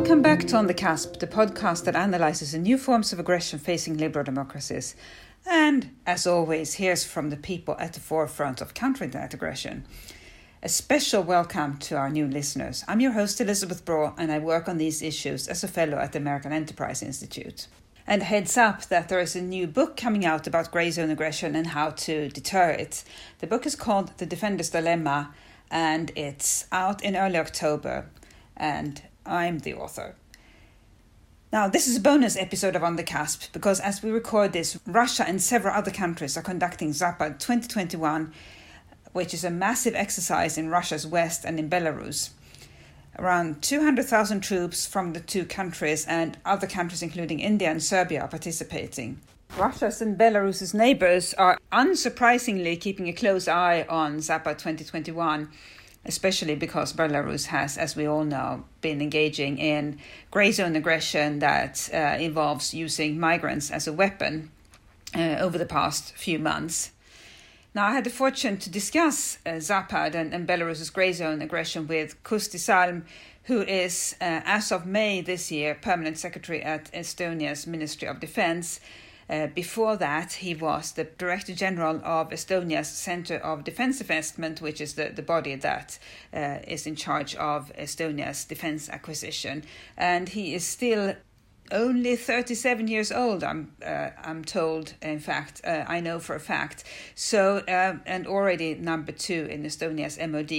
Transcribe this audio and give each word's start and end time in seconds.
Welcome 0.00 0.22
back 0.22 0.46
to 0.46 0.56
On 0.56 0.66
the 0.66 0.72
Cusp, 0.72 1.18
the 1.18 1.26
podcast 1.26 1.84
that 1.84 1.94
analyzes 1.94 2.52
the 2.52 2.58
new 2.58 2.78
forms 2.78 3.12
of 3.12 3.20
aggression 3.20 3.58
facing 3.58 3.98
liberal 3.98 4.24
democracies. 4.24 4.96
And, 5.46 5.94
as 6.06 6.26
always, 6.26 6.72
hears 6.72 7.04
from 7.04 7.28
the 7.28 7.36
people 7.36 7.76
at 7.78 7.92
the 7.92 8.00
forefront 8.00 8.62
of 8.62 8.72
countering 8.72 9.10
that 9.10 9.34
aggression. 9.34 9.84
A 10.62 10.70
special 10.70 11.22
welcome 11.22 11.76
to 11.80 11.96
our 11.96 12.08
new 12.08 12.26
listeners. 12.26 12.82
I'm 12.88 13.00
your 13.00 13.12
host, 13.12 13.42
Elisabeth 13.42 13.84
Braw, 13.84 14.14
and 14.16 14.32
I 14.32 14.38
work 14.38 14.70
on 14.70 14.78
these 14.78 15.02
issues 15.02 15.46
as 15.46 15.62
a 15.62 15.68
fellow 15.68 15.98
at 15.98 16.12
the 16.12 16.18
American 16.18 16.50
Enterprise 16.50 17.02
Institute. 17.02 17.66
And 18.06 18.22
heads 18.22 18.56
up 18.56 18.86
that 18.86 19.10
there 19.10 19.20
is 19.20 19.36
a 19.36 19.42
new 19.42 19.66
book 19.66 19.98
coming 19.98 20.24
out 20.24 20.46
about 20.46 20.72
grey 20.72 20.90
zone 20.90 21.10
aggression 21.10 21.54
and 21.54 21.66
how 21.66 21.90
to 21.90 22.30
deter 22.30 22.70
it. 22.70 23.04
The 23.40 23.46
book 23.46 23.66
is 23.66 23.76
called 23.76 24.16
The 24.16 24.24
Defender's 24.24 24.70
Dilemma, 24.70 25.34
and 25.70 26.10
it's 26.16 26.64
out 26.72 27.04
in 27.04 27.16
early 27.16 27.36
October. 27.36 28.06
And 28.56 29.02
I'm 29.24 29.58
the 29.58 29.74
author. 29.74 30.16
Now, 31.52 31.68
this 31.68 31.88
is 31.88 31.96
a 31.96 32.00
bonus 32.00 32.36
episode 32.36 32.76
of 32.76 32.84
On 32.84 32.96
the 32.96 33.02
Cusp 33.02 33.52
because 33.52 33.80
as 33.80 34.02
we 34.02 34.10
record 34.10 34.52
this, 34.52 34.78
Russia 34.86 35.24
and 35.26 35.42
several 35.42 35.74
other 35.74 35.90
countries 35.90 36.36
are 36.36 36.42
conducting 36.42 36.90
Zapad 36.90 37.40
2021, 37.40 38.32
which 39.12 39.34
is 39.34 39.44
a 39.44 39.50
massive 39.50 39.96
exercise 39.96 40.56
in 40.56 40.68
Russia's 40.68 41.06
west 41.06 41.44
and 41.44 41.58
in 41.58 41.68
Belarus. 41.68 42.30
Around 43.18 43.62
200,000 43.62 44.40
troops 44.40 44.86
from 44.86 45.12
the 45.12 45.20
two 45.20 45.44
countries 45.44 46.06
and 46.06 46.38
other 46.44 46.68
countries, 46.68 47.02
including 47.02 47.40
India 47.40 47.68
and 47.68 47.82
Serbia, 47.82 48.22
are 48.22 48.28
participating. 48.28 49.20
Russia's 49.58 50.00
and 50.00 50.16
Belarus's 50.16 50.72
neighbors 50.72 51.34
are 51.34 51.58
unsurprisingly 51.72 52.80
keeping 52.80 53.08
a 53.08 53.12
close 53.12 53.48
eye 53.48 53.84
on 53.88 54.18
Zapad 54.18 54.58
2021 54.58 55.48
especially 56.04 56.54
because 56.54 56.92
Belarus 56.92 57.46
has, 57.46 57.76
as 57.76 57.94
we 57.94 58.06
all 58.06 58.24
know, 58.24 58.64
been 58.80 59.02
engaging 59.02 59.58
in 59.58 59.98
grey 60.30 60.52
zone 60.52 60.76
aggression 60.76 61.40
that 61.40 61.88
uh, 61.92 62.16
involves 62.18 62.72
using 62.72 63.20
migrants 63.20 63.70
as 63.70 63.86
a 63.86 63.92
weapon 63.92 64.50
uh, 65.14 65.36
over 65.38 65.58
the 65.58 65.66
past 65.66 66.12
few 66.16 66.38
months. 66.38 66.92
Now, 67.74 67.86
I 67.86 67.92
had 67.92 68.04
the 68.04 68.10
fortune 68.10 68.56
to 68.58 68.70
discuss 68.70 69.38
uh, 69.46 69.50
Zapad 69.50 70.14
and, 70.14 70.34
and 70.34 70.48
Belarus's 70.48 70.90
grey 70.90 71.12
zone 71.12 71.40
aggression 71.40 71.86
with 71.86 72.20
Kusti 72.24 72.58
Salm, 72.58 73.04
who 73.44 73.62
is, 73.62 74.16
uh, 74.20 74.40
as 74.44 74.72
of 74.72 74.86
May 74.86 75.20
this 75.20 75.52
year, 75.52 75.74
permanent 75.74 76.18
secretary 76.18 76.62
at 76.62 76.90
Estonia's 76.92 77.66
Ministry 77.66 78.08
of 78.08 78.18
Defense 78.20 78.80
uh, 79.30 79.46
before 79.46 79.96
that, 79.96 80.32
he 80.32 80.54
was 80.54 80.92
the 80.92 81.04
Director 81.04 81.54
General 81.54 82.00
of 82.04 82.30
Estonia's 82.30 82.88
Center 82.88 83.36
of 83.36 83.62
Defense 83.62 84.00
Investment, 84.00 84.60
which 84.60 84.80
is 84.80 84.94
the, 84.94 85.10
the 85.14 85.22
body 85.22 85.54
that 85.54 85.98
uh, 86.34 86.58
is 86.66 86.84
in 86.84 86.96
charge 86.96 87.36
of 87.36 87.72
Estonia's 87.78 88.44
defense 88.44 88.88
acquisition. 88.88 89.62
And 89.96 90.28
he 90.28 90.54
is 90.54 90.66
still 90.66 91.14
only 91.72 92.16
37 92.16 92.88
years 92.88 93.12
old 93.12 93.44
i'm 93.44 93.70
uh, 93.86 94.10
i'm 94.24 94.44
told 94.44 94.94
in 95.02 95.20
fact 95.20 95.60
uh, 95.64 95.84
i 95.86 96.00
know 96.00 96.18
for 96.18 96.34
a 96.34 96.40
fact 96.40 96.82
so 97.14 97.58
uh, 97.58 97.96
and 98.06 98.26
already 98.26 98.74
number 98.74 99.12
2 99.12 99.46
in 99.48 99.62
estonia's 99.62 100.18
mod 100.18 100.50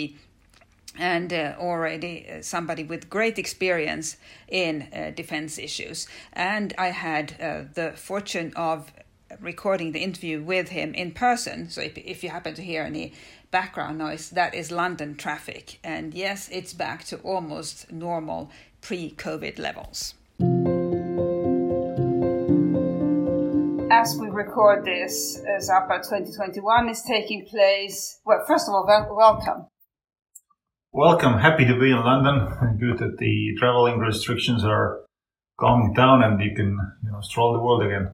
and 0.98 1.32
uh, 1.32 1.56
already 1.58 2.28
uh, 2.30 2.42
somebody 2.42 2.84
with 2.84 3.10
great 3.10 3.40
experience 3.40 4.18
in 4.48 4.88
uh, 4.94 5.12
defense 5.16 5.58
issues. 5.58 6.08
And 6.34 6.74
I 6.78 6.88
had 6.88 7.36
uh, 7.40 7.64
the 7.74 7.94
fortune 7.96 8.54
of 8.56 8.92
recording 9.40 9.94
the 9.94 10.00
interview 10.00 10.42
with 10.42 10.70
him 10.70 10.94
in 10.94 11.12
person. 11.12 11.70
So 11.70 11.82
if, 11.82 11.98
if 11.98 12.24
you 12.24 12.30
happen 12.30 12.54
to 12.56 12.62
hear 12.62 12.84
any 12.84 13.14
background 13.50 13.98
noise, 13.98 14.30
that 14.32 14.54
is 14.54 14.72
London 14.72 15.16
traffic. 15.16 15.80
And 15.84 16.14
yes, 16.14 16.50
it's 16.52 16.74
back 16.74 17.06
to 17.06 17.18
almost 17.20 17.92
normal 17.92 18.52
pre 18.82 19.12
COVID 19.12 19.58
levels. 19.60 20.16
As 23.94 24.18
we 24.18 24.30
record 24.30 24.84
this, 24.86 25.42
Zapad 25.60 26.04
2021 26.04 26.90
is 26.90 27.04
taking 27.04 27.46
place. 27.46 28.20
Well, 28.26 28.44
first 28.48 28.68
of 28.68 28.74
all, 28.74 28.86
welcome. 28.88 29.68
Welcome. 30.94 31.40
Happy 31.40 31.64
to 31.64 31.80
be 31.80 31.90
in 31.90 32.04
London. 32.04 32.78
Good 32.80 32.98
that 32.98 33.18
the 33.18 33.56
traveling 33.58 34.00
restrictions 34.00 34.66
are 34.66 35.06
calming 35.58 35.94
down 35.94 36.22
and 36.22 36.42
you 36.42 36.54
can 36.54 36.78
you 37.06 37.12
know, 37.12 37.22
stroll 37.22 37.54
the 37.54 37.60
world 37.60 37.82
again. 37.84 38.12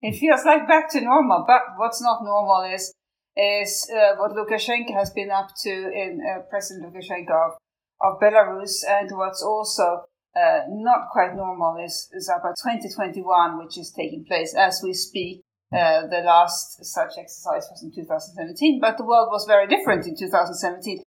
It 0.00 0.16
feels 0.18 0.46
like 0.46 0.66
back 0.66 0.90
to 0.92 1.00
normal, 1.02 1.44
but 1.46 1.60
what's 1.76 2.00
not 2.00 2.24
normal 2.24 2.72
is 2.74 2.94
is 3.36 3.86
uh, 3.94 4.16
what 4.16 4.32
Lukashenko 4.32 4.94
has 4.94 5.10
been 5.10 5.30
up 5.30 5.50
to 5.64 5.70
in 5.70 6.22
uh, 6.24 6.40
President 6.48 6.90
Lukashenko 6.90 7.28
of, 7.28 7.52
of 8.00 8.18
Belarus, 8.18 8.80
and 8.88 9.10
what's 9.14 9.42
also 9.42 10.04
uh, 10.34 10.60
not 10.68 11.10
quite 11.12 11.36
normal 11.36 11.76
is, 11.84 12.08
is 12.14 12.30
Zapad 12.30 12.54
2021, 12.64 13.58
which 13.58 13.76
is 13.76 13.92
taking 13.92 14.24
place 14.24 14.54
as 14.56 14.80
we 14.82 14.94
speak. 14.94 15.42
Uh, 15.70 16.06
the 16.06 16.22
last 16.24 16.82
such 16.82 17.18
exercise 17.18 17.68
was 17.70 17.82
in 17.82 17.92
2017, 17.92 18.80
but 18.80 18.96
the 18.96 19.04
world 19.04 19.28
was 19.30 19.44
very 19.44 19.66
different 19.66 20.06
in 20.06 20.16
2017. 20.16 21.02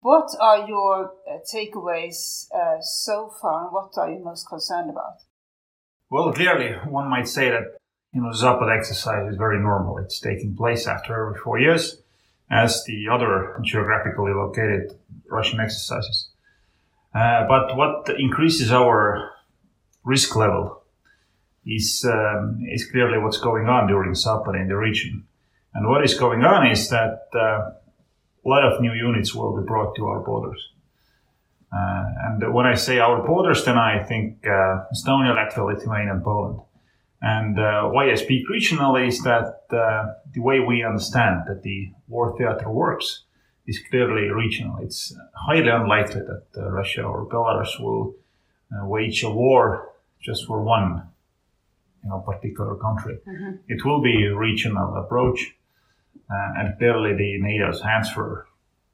What 0.00 0.30
are 0.40 0.66
your 0.66 1.12
uh, 1.30 1.38
takeaways 1.52 2.46
uh, 2.54 2.80
so 2.80 3.30
far, 3.40 3.64
and 3.64 3.72
what 3.72 3.92
are 3.98 4.10
you 4.10 4.24
most 4.24 4.48
concerned 4.48 4.88
about? 4.88 5.18
Well, 6.08 6.32
clearly, 6.32 6.72
one 6.88 7.08
might 7.10 7.28
say 7.28 7.50
that 7.50 7.76
you 8.14 8.22
know 8.22 8.30
Zapad 8.30 8.74
exercise 8.74 9.30
is 9.30 9.36
very 9.36 9.60
normal. 9.60 9.98
It's 9.98 10.18
taking 10.18 10.56
place 10.56 10.86
after 10.86 11.12
every 11.12 11.38
four 11.40 11.60
years, 11.60 12.00
as 12.50 12.82
the 12.84 13.08
other 13.08 13.60
geographically 13.62 14.32
located 14.32 14.98
Russian 15.28 15.60
exercises. 15.60 16.30
Uh, 17.14 17.46
but 17.46 17.76
what 17.76 18.08
increases 18.18 18.72
our 18.72 19.32
risk 20.02 20.34
level 20.34 20.82
is 21.66 22.06
um, 22.10 22.58
is 22.70 22.90
clearly 22.90 23.18
what's 23.18 23.38
going 23.38 23.68
on 23.68 23.86
during 23.86 24.12
Zapad 24.12 24.58
in 24.58 24.68
the 24.68 24.76
region. 24.76 25.24
And 25.74 25.88
what 25.88 26.02
is 26.02 26.14
going 26.14 26.42
on 26.42 26.66
is 26.66 26.88
that 26.88 27.28
uh, 27.34 27.70
a 28.44 28.48
lot 28.48 28.64
of 28.64 28.80
new 28.80 28.92
units 28.92 29.34
will 29.34 29.56
be 29.60 29.66
brought 29.66 29.94
to 29.96 30.06
our 30.06 30.20
borders. 30.20 30.70
Uh, 31.72 32.04
and 32.24 32.54
when 32.54 32.66
I 32.66 32.74
say 32.74 32.98
our 32.98 33.24
borders, 33.24 33.64
then 33.64 33.78
I 33.78 34.02
think 34.02 34.44
uh, 34.44 34.84
Estonia, 34.92 35.34
Latvia, 35.34 35.66
Lithuania, 35.66 36.12
and 36.14 36.24
Poland. 36.24 36.60
And 37.22 37.58
uh, 37.60 37.84
why 37.88 38.10
I 38.10 38.14
speak 38.14 38.48
regionally 38.48 39.08
is 39.08 39.22
that 39.22 39.66
uh, 39.70 40.14
the 40.32 40.40
way 40.40 40.60
we 40.60 40.82
understand 40.82 41.42
that 41.46 41.62
the 41.62 41.92
war 42.08 42.36
theater 42.36 42.70
works 42.70 43.24
is 43.66 43.78
clearly 43.90 44.30
regional. 44.30 44.78
It's 44.78 45.14
highly 45.34 45.68
unlikely 45.68 46.22
that 46.22 46.46
uh, 46.56 46.70
Russia 46.70 47.02
or 47.02 47.28
Belarus 47.28 47.78
will 47.78 48.14
uh, 48.72 48.86
wage 48.86 49.22
a 49.22 49.30
war 49.30 49.92
just 50.20 50.46
for 50.46 50.62
one 50.62 51.02
you 52.02 52.08
know, 52.08 52.20
particular 52.20 52.74
country. 52.76 53.18
Mm-hmm. 53.28 53.50
It 53.68 53.84
will 53.84 54.00
be 54.00 54.26
a 54.26 54.34
regional 54.34 54.96
approach 54.96 55.54
and 56.30 56.78
clearly 56.78 57.14
the 57.14 57.38
NATO's 57.40 57.80
transfer 57.80 58.46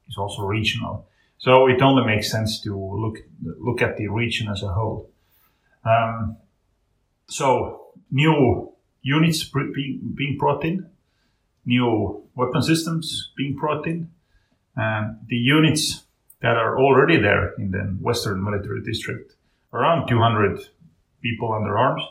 is 0.07 0.17
also 0.17 0.43
regional. 0.43 1.07
So 1.37 1.67
it 1.67 1.81
only 1.81 2.05
makes 2.05 2.31
sense 2.31 2.61
to 2.61 2.75
look 2.75 3.19
look 3.59 3.81
at 3.81 3.97
the 3.97 4.07
region 4.07 4.47
as 4.49 4.63
a 4.63 4.69
whole. 4.69 5.09
Um, 5.85 6.37
so 7.29 7.91
new 8.11 8.73
units 9.01 9.43
being, 9.43 10.13
being 10.15 10.37
brought 10.37 10.65
in, 10.65 10.89
new 11.65 12.23
weapon 12.35 12.61
systems 12.61 13.31
being 13.37 13.55
brought 13.55 13.85
in, 13.85 14.09
and 14.75 15.19
the 15.27 15.35
units 15.35 16.03
that 16.41 16.55
are 16.55 16.79
already 16.79 17.17
there 17.17 17.53
in 17.57 17.71
the 17.71 17.97
Western 18.01 18.43
Military 18.43 18.81
District, 18.81 19.33
around 19.73 20.07
200 20.07 20.59
people 21.21 21.51
under 21.53 21.77
arms, 21.77 22.03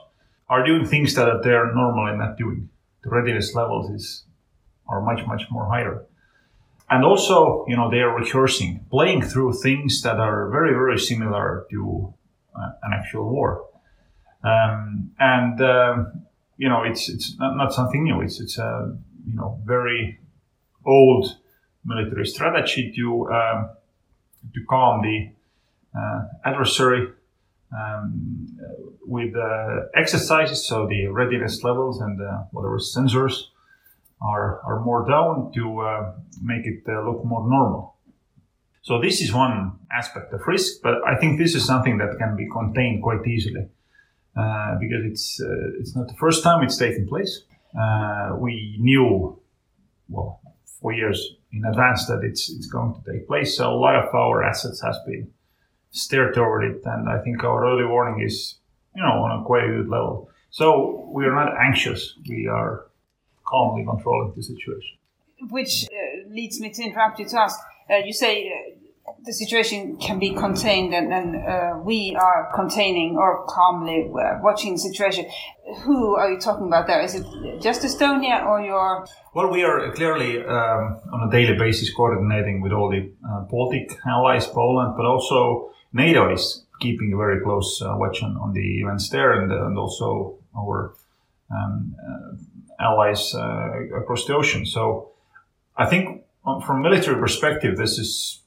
are 0.48 0.64
doing 0.64 0.84
things 0.84 1.14
that 1.14 1.42
they're 1.42 1.72
normally 1.74 2.16
not 2.16 2.36
doing. 2.36 2.68
The 3.02 3.10
readiness 3.10 3.54
levels 3.54 3.90
is 3.90 4.24
are 4.88 5.00
much, 5.00 5.26
much 5.26 5.42
more 5.50 5.66
higher. 5.66 6.04
And 6.88 7.04
also, 7.04 7.64
you 7.68 7.76
know, 7.76 7.90
they 7.90 7.98
are 7.98 8.14
rehearsing, 8.14 8.86
playing 8.90 9.22
through 9.22 9.54
things 9.54 10.02
that 10.02 10.18
are 10.18 10.48
very, 10.50 10.72
very 10.72 10.98
similar 10.98 11.66
to 11.70 12.14
uh, 12.54 12.70
an 12.82 12.92
actual 12.94 13.28
war. 13.28 13.66
Um, 14.44 15.10
and, 15.18 15.60
um, 15.60 16.22
you 16.56 16.68
know, 16.68 16.84
it's, 16.84 17.08
it's 17.08 17.36
not, 17.38 17.56
not, 17.56 17.72
something 17.72 18.04
new. 18.04 18.20
It's, 18.20 18.40
it's 18.40 18.58
a, 18.58 18.96
you 19.26 19.34
know, 19.34 19.60
very 19.64 20.20
old 20.84 21.36
military 21.84 22.26
strategy 22.26 22.92
to, 22.94 23.28
um, 23.32 23.70
to 24.54 24.60
calm 24.68 25.02
the 25.02 25.30
uh, 25.98 26.22
adversary 26.44 27.08
um, 27.76 28.46
with 29.04 29.34
uh, 29.34 29.86
exercises, 29.94 30.66
so 30.66 30.86
the 30.86 31.08
readiness 31.08 31.64
levels 31.64 32.00
and 32.00 32.20
uh, 32.20 32.44
whatever 32.52 32.78
sensors 32.78 33.46
are, 34.20 34.60
are 34.62 34.80
more 34.84 35.06
down 35.08 35.52
to 35.54 35.80
uh, 35.80 36.12
make 36.42 36.66
it 36.66 36.82
uh, 36.88 37.02
look 37.02 37.24
more 37.24 37.48
normal. 37.48 37.96
So 38.82 39.00
this 39.00 39.20
is 39.20 39.32
one 39.32 39.78
aspect 39.92 40.32
of 40.32 40.40
risk, 40.46 40.80
but 40.82 40.94
I 41.06 41.16
think 41.16 41.38
this 41.38 41.54
is 41.54 41.64
something 41.64 41.98
that 41.98 42.18
can 42.18 42.36
be 42.36 42.48
contained 42.48 43.02
quite 43.02 43.26
easily 43.26 43.68
uh, 44.36 44.78
because 44.78 45.04
it's 45.04 45.40
uh, 45.40 45.80
it's 45.80 45.96
not 45.96 46.08
the 46.08 46.14
first 46.14 46.44
time 46.44 46.62
it's 46.62 46.76
taken 46.76 47.06
place. 47.06 47.42
Uh, 47.78 48.36
we 48.38 48.76
knew, 48.78 49.38
well, 50.08 50.40
four 50.80 50.92
years 50.92 51.36
in 51.52 51.64
advance 51.64 52.06
that 52.06 52.22
it's 52.22 52.48
it's 52.48 52.66
going 52.66 52.94
to 52.94 53.12
take 53.12 53.26
place. 53.26 53.56
So 53.56 53.70
a 53.70 53.74
lot 53.74 53.96
of 53.96 54.14
our 54.14 54.44
assets 54.44 54.80
has 54.82 54.96
been 55.06 55.32
steer 55.96 56.32
toward 56.32 56.64
it. 56.64 56.82
And 56.84 57.08
I 57.08 57.18
think 57.18 57.42
our 57.42 57.66
early 57.66 57.84
warning 57.84 58.24
is, 58.24 58.56
you 58.94 59.02
know, 59.02 59.24
on 59.24 59.40
a 59.40 59.44
quite 59.44 59.66
good 59.66 59.88
level. 59.88 60.30
So 60.50 61.10
we 61.12 61.24
are 61.24 61.34
not 61.34 61.58
anxious. 61.58 62.14
We 62.28 62.46
are 62.46 62.86
calmly 63.46 63.84
controlling 63.84 64.32
the 64.36 64.42
situation. 64.42 64.98
Which 65.50 65.84
uh, 65.84 66.28
leads 66.28 66.60
me 66.60 66.70
to 66.70 66.82
interrupt 66.82 67.18
you 67.18 67.26
to 67.28 67.40
ask. 67.40 67.58
Uh, 67.90 67.96
you 67.96 68.12
say 68.12 68.48
uh, 68.48 69.12
the 69.24 69.32
situation 69.32 69.96
can 69.98 70.18
be 70.18 70.34
contained, 70.34 70.92
and, 70.94 71.12
and 71.12 71.36
uh, 71.36 71.78
we 71.84 72.16
are 72.18 72.50
containing 72.54 73.16
or 73.16 73.44
calmly 73.46 74.10
uh, 74.10 74.38
watching 74.42 74.72
the 74.72 74.78
situation. 74.78 75.26
Who 75.84 76.16
are 76.16 76.30
you 76.30 76.40
talking 76.40 76.66
about 76.66 76.86
there? 76.86 77.00
Is 77.02 77.14
it 77.14 77.26
just 77.60 77.82
Estonia 77.82 78.44
or 78.46 78.60
your? 78.60 79.06
Well, 79.34 79.50
we 79.50 79.62
are 79.62 79.92
clearly 79.92 80.44
um, 80.44 81.00
on 81.12 81.28
a 81.28 81.30
daily 81.30 81.56
basis 81.56 81.92
coordinating 81.94 82.60
with 82.60 82.72
all 82.72 82.90
the 82.90 83.10
uh, 83.28 83.40
Baltic 83.42 83.96
allies, 84.06 84.46
Poland, 84.46 84.94
but 84.96 85.04
also 85.04 85.70
NATO 85.92 86.32
is 86.32 86.64
keeping 86.80 87.12
a 87.12 87.16
very 87.16 87.40
close 87.42 87.80
watch 87.82 88.22
on, 88.22 88.36
on 88.36 88.52
the 88.52 88.80
events 88.80 89.08
there, 89.10 89.32
and, 89.32 89.52
and 89.52 89.78
also 89.78 90.38
our 90.56 90.94
um, 91.50 91.94
uh, 92.00 92.36
allies 92.80 93.34
uh, 93.34 93.96
across 93.96 94.24
the 94.26 94.34
ocean. 94.34 94.66
So 94.66 95.10
I 95.76 95.86
think 95.86 96.24
um, 96.44 96.60
from 96.60 96.82
military 96.82 97.18
perspective, 97.18 97.76
this 97.76 97.98
is 97.98 98.42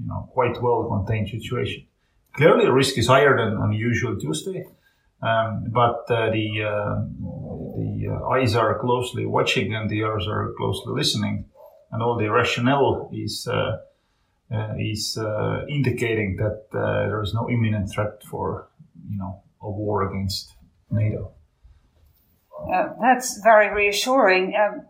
you 0.00 0.06
know 0.06 0.28
quite 0.32 0.60
well 0.62 0.84
contained 0.88 1.28
situation. 1.28 1.86
Clearly, 2.34 2.64
the 2.64 2.72
risk 2.72 2.96
is 2.98 3.06
higher 3.06 3.36
than 3.36 3.56
on 3.56 3.72
usual 3.72 4.18
Tuesday, 4.18 4.64
um, 5.22 5.66
but 5.68 6.04
uh, 6.10 6.30
the 6.30 6.62
uh, 6.62 7.04
the 7.76 8.08
uh, 8.10 8.28
eyes 8.28 8.54
are 8.54 8.78
closely 8.78 9.26
watching 9.26 9.74
and 9.74 9.88
the 9.90 9.98
ears 9.98 10.26
are 10.26 10.52
closely 10.56 10.92
listening, 10.94 11.44
and 11.90 12.02
all 12.02 12.16
the 12.18 12.28
rationale 12.28 13.10
is. 13.12 13.46
Uh, 13.46 13.78
is 14.78 15.16
indicating 15.66 16.36
that 16.36 16.66
there 16.72 17.22
is 17.22 17.32
no 17.32 17.48
imminent 17.48 17.90
threat 17.90 18.22
for, 18.22 18.68
you 19.10 19.16
know, 19.16 19.40
a 19.62 19.70
war 19.70 20.06
against 20.06 20.52
NATO. 20.90 21.32
Uh, 22.70 22.94
that's 23.00 23.40
very 23.42 23.72
reassuring. 23.72 24.54
Um, 24.54 24.86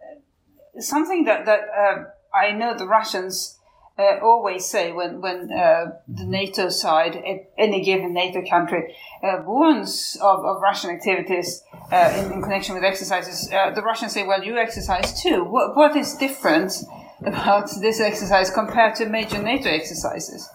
something 0.81 1.25
that 1.25 1.47
that 1.47 1.61
uh, 1.77 2.05
I 2.35 2.53
know 2.53 2.77
the 2.77 2.87
Russians 2.87 3.59
uh, 3.99 4.19
always 4.23 4.65
say 4.67 4.93
when 4.93 5.21
when 5.21 5.53
uh, 5.53 5.93
the 6.09 6.25
NATO 6.25 6.69
side, 6.69 7.23
any 7.59 7.85
given 7.85 8.13
NATO 8.15 8.43
country, 8.49 8.95
uh, 9.23 9.43
warns 9.45 10.17
of, 10.21 10.45
of 10.45 10.63
Russian 10.63 10.91
activities 10.91 11.63
uh, 11.91 12.13
in, 12.19 12.33
in, 12.33 12.43
connection 12.43 12.75
with 12.75 12.85
exercises, 12.85 13.49
the 13.49 13.83
Russians 13.83 14.13
say, 14.13 14.27
"Well, 14.27 14.43
you 14.43 14.57
exercise 14.59 15.23
too." 15.23 15.45
What, 15.45 15.77
what 15.77 15.97
is 15.97 16.15
different 16.15 16.73
about 17.25 17.71
this 17.81 18.01
exercise 18.01 18.51
compared 18.51 18.95
to 18.97 19.07
major 19.07 19.43
NATO 19.43 19.69
exercises? 19.69 20.49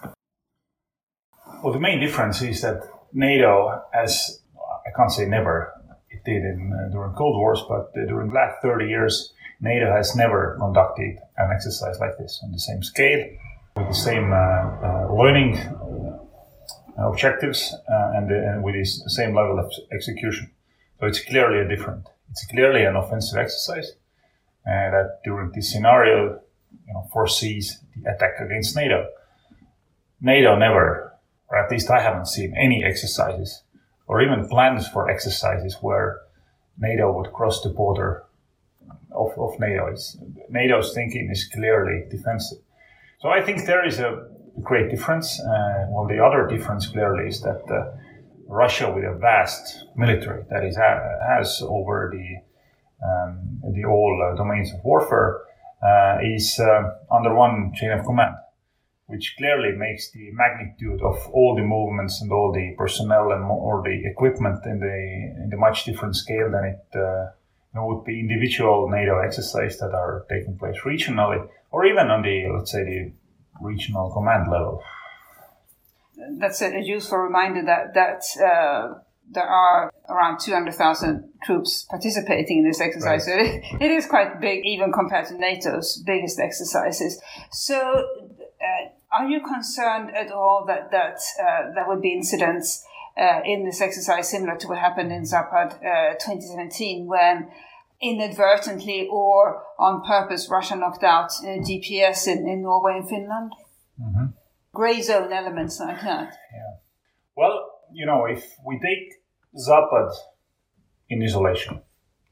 Well, 1.62 1.72
the 1.72 1.80
main 1.80 2.00
difference 2.00 2.42
is 2.42 2.60
that 2.62 2.82
NATO 3.12 3.82
has 3.92 4.42
I 4.86 4.96
can't 4.96 5.12
say 5.12 5.26
never. 5.26 5.72
Did 6.24 6.42
in 6.44 6.72
uh, 6.72 6.92
during 6.92 7.12
Cold 7.14 7.36
Wars, 7.36 7.62
but 7.68 7.92
uh, 7.96 8.06
during 8.06 8.28
the 8.28 8.34
last 8.34 8.62
30 8.62 8.86
years, 8.86 9.32
NATO 9.60 9.90
has 9.92 10.14
never 10.16 10.56
conducted 10.58 11.18
an 11.36 11.50
exercise 11.52 11.98
like 12.00 12.16
this 12.18 12.40
on 12.44 12.52
the 12.52 12.58
same 12.58 12.82
scale, 12.82 13.26
with 13.76 13.88
the 13.88 13.94
same 13.94 14.32
uh, 14.32 14.36
uh 14.36 15.08
learning 15.12 15.56
uh, 15.56 17.08
objectives, 17.08 17.74
and, 17.88 18.30
and, 18.30 18.62
with 18.62 18.74
the 18.74 19.10
same 19.10 19.34
level 19.34 19.58
of 19.58 19.72
execution. 19.92 20.50
So 21.00 21.06
it's 21.06 21.20
clearly 21.20 21.58
a 21.60 21.68
different. 21.68 22.06
It's 22.30 22.46
clearly 22.46 22.84
an 22.84 22.96
offensive 22.96 23.38
exercise 23.38 23.92
that 24.64 25.20
during 25.24 25.50
this 25.54 25.72
scenario, 25.72 26.40
you 26.86 26.92
know, 26.92 27.08
foresees 27.12 27.78
the 27.96 28.10
attack 28.10 28.40
against 28.40 28.76
NATO. 28.76 29.06
NATO 30.20 30.56
never, 30.56 31.14
or 31.48 31.58
at 31.58 31.70
least 31.70 31.90
I 31.90 32.02
haven't 32.02 32.26
seen 32.26 32.54
any 32.56 32.84
exercises 32.84 33.62
or 34.08 34.22
even 34.22 34.48
plans 34.48 34.88
for 34.88 35.10
exercises 35.10 35.76
where 35.80 36.20
NATO 36.78 37.12
would 37.12 37.32
cross 37.32 37.62
the 37.62 37.68
border 37.68 38.24
of, 39.12 39.38
of 39.38 39.60
NATO. 39.60 39.86
It's, 39.86 40.16
NATO's 40.48 40.94
thinking 40.94 41.30
is 41.30 41.48
clearly 41.52 42.04
defensive. 42.10 42.58
So 43.20 43.28
I 43.28 43.42
think 43.42 43.66
there 43.66 43.86
is 43.86 44.00
a 44.00 44.28
great 44.62 44.90
difference. 44.90 45.40
Uh, 45.40 45.86
well, 45.90 46.06
the 46.08 46.24
other 46.24 46.46
difference 46.46 46.86
clearly 46.86 47.28
is 47.28 47.42
that 47.42 47.62
uh, 47.70 47.96
Russia, 48.48 48.90
with 48.92 49.04
a 49.04 49.16
vast 49.18 49.84
military 49.94 50.44
that 50.50 50.64
is 50.64 50.76
has 50.76 51.60
over 51.62 52.10
the 52.12 52.36
um, 53.06 53.60
the 53.74 53.84
all 53.84 54.32
uh, 54.32 54.36
domains 54.36 54.72
of 54.72 54.82
warfare, 54.82 55.40
uh, 55.82 56.18
is 56.22 56.58
uh, 56.58 56.94
under 57.12 57.34
one 57.34 57.72
chain 57.74 57.92
of 57.92 58.04
command 58.04 58.34
which 59.08 59.36
clearly 59.38 59.72
makes 59.72 60.10
the 60.10 60.30
magnitude 60.32 61.00
of 61.00 61.16
all 61.32 61.56
the 61.56 61.62
movements 61.62 62.20
and 62.20 62.30
all 62.30 62.52
the 62.52 62.74
personnel 62.76 63.32
and 63.32 63.42
or 63.44 63.82
the 63.82 64.02
equipment 64.04 64.64
in 64.66 64.78
the 64.78 65.42
in 65.42 65.48
the 65.50 65.56
much 65.56 65.84
different 65.84 66.14
scale 66.14 66.50
than 66.50 66.64
it 66.64 66.84
uh, 66.94 67.32
you 67.72 67.74
know, 67.74 67.86
would 67.86 68.04
be 68.04 68.20
individual 68.20 68.88
NATO 68.90 69.18
exercises 69.18 69.80
that 69.80 69.94
are 69.94 70.26
taking 70.28 70.58
place 70.58 70.76
regionally 70.84 71.48
or 71.70 71.86
even 71.86 72.08
on 72.08 72.20
the 72.22 72.48
let's 72.54 72.70
say 72.70 72.84
the 72.84 73.12
regional 73.62 74.10
command 74.10 74.50
level. 74.50 74.82
That's 76.38 76.60
a 76.60 76.80
useful 76.80 77.18
reminder 77.18 77.64
that 77.64 77.94
that. 77.94 78.22
Uh, 78.38 79.00
there 79.30 79.46
are 79.46 79.92
around 80.08 80.40
200,000 80.40 81.22
troops 81.42 81.82
participating 81.90 82.60
in 82.60 82.64
this 82.64 82.80
exercise. 82.80 83.28
Right. 83.28 83.60
So 83.70 83.76
it, 83.76 83.82
it 83.82 83.90
is 83.90 84.06
quite 84.06 84.40
big, 84.40 84.64
even 84.64 84.90
compared 84.90 85.26
to 85.26 85.34
NATO's 85.34 86.02
biggest 86.06 86.40
exercises. 86.40 87.20
So, 87.52 87.76
uh, 87.76 88.88
are 89.18 89.28
you 89.28 89.40
concerned 89.40 90.14
at 90.14 90.30
all 90.30 90.64
that 90.66 90.90
that 90.92 91.18
uh, 91.40 91.74
there 91.74 91.86
would 91.88 92.00
be 92.00 92.12
incidents 92.12 92.84
uh, 93.16 93.40
in 93.44 93.64
this 93.64 93.80
exercise 93.80 94.30
similar 94.30 94.56
to 94.56 94.68
what 94.68 94.78
happened 94.78 95.12
in 95.12 95.22
Zapad 95.22 95.74
uh, 95.84 96.14
2017 96.14 97.06
when 97.06 97.50
inadvertently 98.00 99.08
or 99.10 99.64
on 99.78 100.04
purpose 100.04 100.48
Russia 100.48 100.76
knocked 100.76 101.02
out 101.02 101.30
uh, 101.42 101.58
GPS 101.58 102.28
in, 102.28 102.48
in 102.48 102.62
Norway 102.62 102.98
and 102.98 103.08
Finland? 103.08 103.52
Mm-hmm. 104.00 104.26
Grey 104.72 105.02
zone 105.02 105.32
elements 105.32 105.80
like 105.80 106.00
that. 106.02 106.38
Yeah. 106.54 106.76
Well, 107.36 107.80
you 107.92 108.06
know, 108.06 108.26
if 108.26 108.44
we 108.64 108.78
take 108.78 109.14
Zapad 109.56 110.12
in 111.08 111.22
isolation, 111.22 111.82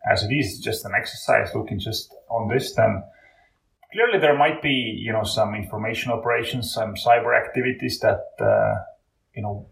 as 0.09 0.23
it 0.23 0.33
is 0.33 0.61
just 0.61 0.85
an 0.85 0.93
exercise 0.97 1.51
looking 1.55 1.81
just 1.81 2.15
on 2.31 2.49
this, 2.49 2.75
then 2.75 3.03
clearly 3.97 4.19
there 4.19 4.37
might 4.37 4.61
be 4.61 5.01
you 5.07 5.13
know 5.13 5.25
some 5.25 5.55
information 5.55 6.13
operations, 6.13 6.73
some 6.73 6.95
cyber 6.95 7.33
activities 7.35 7.99
that 8.01 8.25
uh, 8.41 8.75
you 9.35 9.43
know 9.43 9.67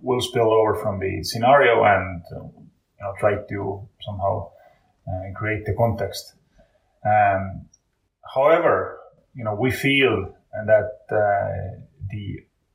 will 0.00 0.20
spill 0.20 0.52
over 0.52 0.74
from 0.74 0.98
the 0.98 1.22
scenario 1.22 1.84
and 1.84 2.22
uh, 2.34 2.44
you 2.96 3.02
know 3.02 3.12
try 3.20 3.34
to 3.34 3.88
somehow 4.00 4.50
uh, 5.06 5.32
create 5.36 5.64
the 5.66 5.74
context. 5.74 6.34
Um, 7.04 7.66
however, 8.34 8.98
you 9.34 9.44
know 9.44 9.54
we 9.54 9.70
feel 9.70 10.34
that 10.66 10.92
uh, 11.10 11.82
the 12.10 12.26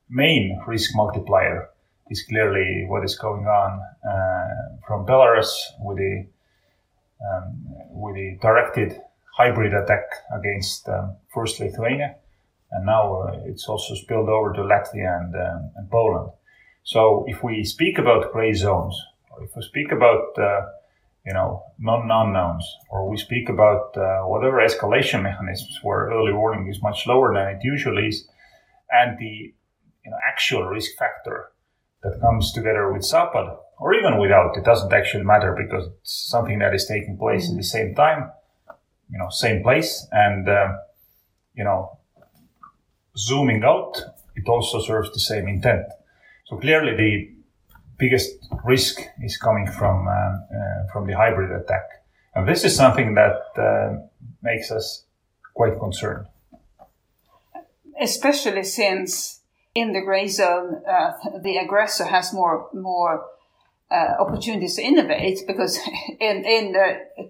main 0.08 0.60
risk 0.66 0.90
multiplier 0.94 1.70
is 2.10 2.22
clearly 2.22 2.86
what 2.88 3.04
is 3.04 3.18
going 3.18 3.46
on 3.46 3.80
uh, 4.08 4.76
from 4.86 5.04
Belarus 5.06 5.50
with 5.80 5.98
the 5.98 6.26
um, 7.26 7.66
with 7.90 8.14
the 8.14 8.38
directed 8.40 9.00
hybrid 9.38 9.72
attack 9.72 10.02
against 10.36 10.88
um, 10.88 11.16
first 11.32 11.60
Lithuania, 11.60 12.16
and 12.72 12.84
now 12.84 13.22
uh, 13.22 13.40
it's 13.46 13.68
also 13.68 13.94
spilled 13.94 14.28
over 14.28 14.52
to 14.52 14.62
Latvia 14.62 15.20
and, 15.20 15.34
um, 15.34 15.70
and, 15.76 15.88
Poland. 15.90 16.30
So 16.82 17.24
if 17.28 17.44
we 17.44 17.64
speak 17.64 17.98
about 17.98 18.32
gray 18.32 18.52
zones, 18.52 19.00
or 19.30 19.44
if 19.44 19.50
we 19.54 19.62
speak 19.62 19.92
about 19.92 20.36
uh, 20.36 20.62
you 21.24 21.32
know 21.32 21.62
non-unknowns, 21.78 22.66
or 22.90 23.08
we 23.08 23.16
speak 23.16 23.48
about 23.48 23.96
uh, 23.96 24.22
whatever 24.22 24.58
escalation 24.58 25.22
mechanisms 25.22 25.78
where 25.82 26.10
early 26.10 26.32
warning 26.32 26.68
is 26.68 26.82
much 26.82 27.06
lower 27.06 27.32
than 27.32 27.46
it 27.54 27.60
usually 27.62 28.08
is, 28.08 28.28
and 28.90 29.18
the 29.18 29.54
you 30.04 30.10
know, 30.10 30.18
actual 30.26 30.64
risk 30.64 30.90
factor 30.98 31.52
that 32.02 32.20
comes 32.20 32.52
together 32.52 32.92
with 32.92 33.02
Zapad, 33.02 33.56
or 33.78 33.94
even 33.94 34.18
without, 34.18 34.56
it 34.56 34.64
doesn't 34.64 34.92
actually 34.92 35.24
matter 35.24 35.54
because 35.56 35.88
it's 36.00 36.28
something 36.30 36.58
that 36.58 36.74
is 36.74 36.86
taking 36.86 37.16
place 37.16 37.44
mm-hmm. 37.44 37.54
at 37.54 37.62
the 37.62 37.64
same 37.64 37.94
time 37.94 38.30
you 39.10 39.18
know 39.18 39.28
same 39.30 39.62
place. 39.62 40.06
And 40.12 40.48
uh, 40.48 40.72
you 41.54 41.64
know 41.64 41.98
zooming 43.16 43.64
out 43.64 44.00
it 44.38 44.48
also 44.48 44.80
serves 44.80 45.12
the 45.12 45.20
same 45.20 45.48
intent. 45.48 45.86
So 46.46 46.56
clearly 46.56 46.96
the 46.96 47.30
biggest 47.98 48.30
risk 48.64 49.00
is 49.20 49.36
coming 49.36 49.66
from 49.66 50.06
uh, 50.06 50.12
uh, 50.12 50.92
from 50.92 51.06
the 51.06 51.16
hybrid 51.16 51.50
attack. 51.50 51.86
And 52.34 52.48
this 52.48 52.64
is 52.64 52.76
something 52.76 53.14
that 53.14 53.40
uh, 53.56 53.88
makes 54.42 54.70
us 54.70 55.04
quite 55.54 55.78
concerned. 55.78 56.26
Especially 58.00 58.62
since 58.62 59.40
in 59.74 59.92
the 59.92 60.00
gray 60.00 60.28
zone 60.28 60.82
uh, 60.88 61.12
the 61.42 61.56
aggressor 61.56 62.04
has 62.04 62.32
more 62.32 62.68
more 62.72 63.26
uh, 63.90 64.14
opportunities 64.20 64.76
to 64.76 64.82
innovate 64.82 65.40
because 65.46 65.78
in 66.20 66.44
in 66.44 66.74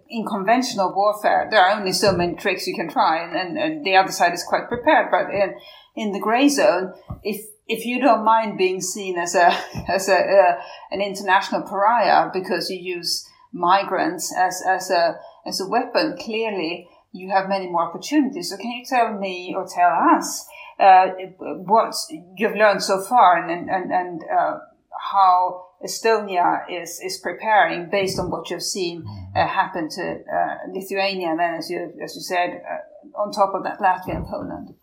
in 0.08 0.26
conventional 0.26 0.92
warfare 0.94 1.46
there 1.50 1.60
are 1.60 1.78
only 1.78 1.92
so 1.92 2.12
many 2.12 2.34
tricks 2.34 2.66
you 2.66 2.74
can 2.74 2.88
try 2.88 3.22
and, 3.22 3.36
and, 3.36 3.58
and, 3.58 3.86
the 3.86 3.94
other 3.94 4.10
side 4.10 4.32
is 4.32 4.42
quite 4.42 4.68
prepared 4.68 5.08
but 5.10 5.32
in 5.32 5.54
in 5.94 6.12
the 6.12 6.18
gray 6.18 6.48
zone 6.48 6.92
if 7.22 7.46
if 7.68 7.84
you 7.84 8.00
don't 8.00 8.24
mind 8.24 8.58
being 8.58 8.80
seen 8.80 9.18
as 9.18 9.34
a 9.34 9.46
as 9.88 10.08
a 10.08 10.18
uh, 10.18 10.62
an 10.90 11.00
international 11.00 11.62
pariah 11.62 12.30
because 12.32 12.70
you 12.70 12.78
use 12.78 13.28
migrants 13.52 14.34
as 14.36 14.62
as 14.66 14.90
a 14.90 15.18
as 15.46 15.60
a 15.60 15.66
weapon, 15.66 16.16
clearly 16.18 16.88
you 17.12 17.30
have 17.30 17.48
many 17.48 17.66
more 17.68 17.88
opportunities. 17.88 18.50
So 18.50 18.56
can 18.56 18.70
you 18.70 18.84
tell 18.84 19.18
me 19.18 19.54
or 19.56 19.66
tell 19.66 19.90
us 19.90 20.46
uh, 20.78 21.08
what 21.38 21.94
you've 22.36 22.54
learned 22.54 22.82
so 22.82 23.02
far 23.02 23.48
and 23.48 23.70
and 23.70 23.90
and 23.92 24.22
uh, 24.24 24.58
how 24.98 25.66
Estonia 25.84 26.64
is 26.70 27.00
is 27.04 27.18
preparing 27.18 27.88
based 27.90 28.18
on 28.18 28.30
what 28.30 28.50
you've 28.50 28.62
seen 28.62 29.04
uh, 29.34 29.46
happen 29.46 29.88
to 29.88 30.02
uh, 30.02 30.56
Lithuania, 30.72 31.30
and 31.30 31.38
then 31.38 31.54
as 31.54 31.70
you 31.70 31.92
as 32.02 32.14
you 32.16 32.22
said, 32.22 32.62
uh, 32.68 33.20
on 33.20 33.32
top 33.32 33.54
of 33.54 33.62
that, 33.64 33.78
Latvia 33.78 34.16
and 34.16 34.26
Poland. 34.26 34.74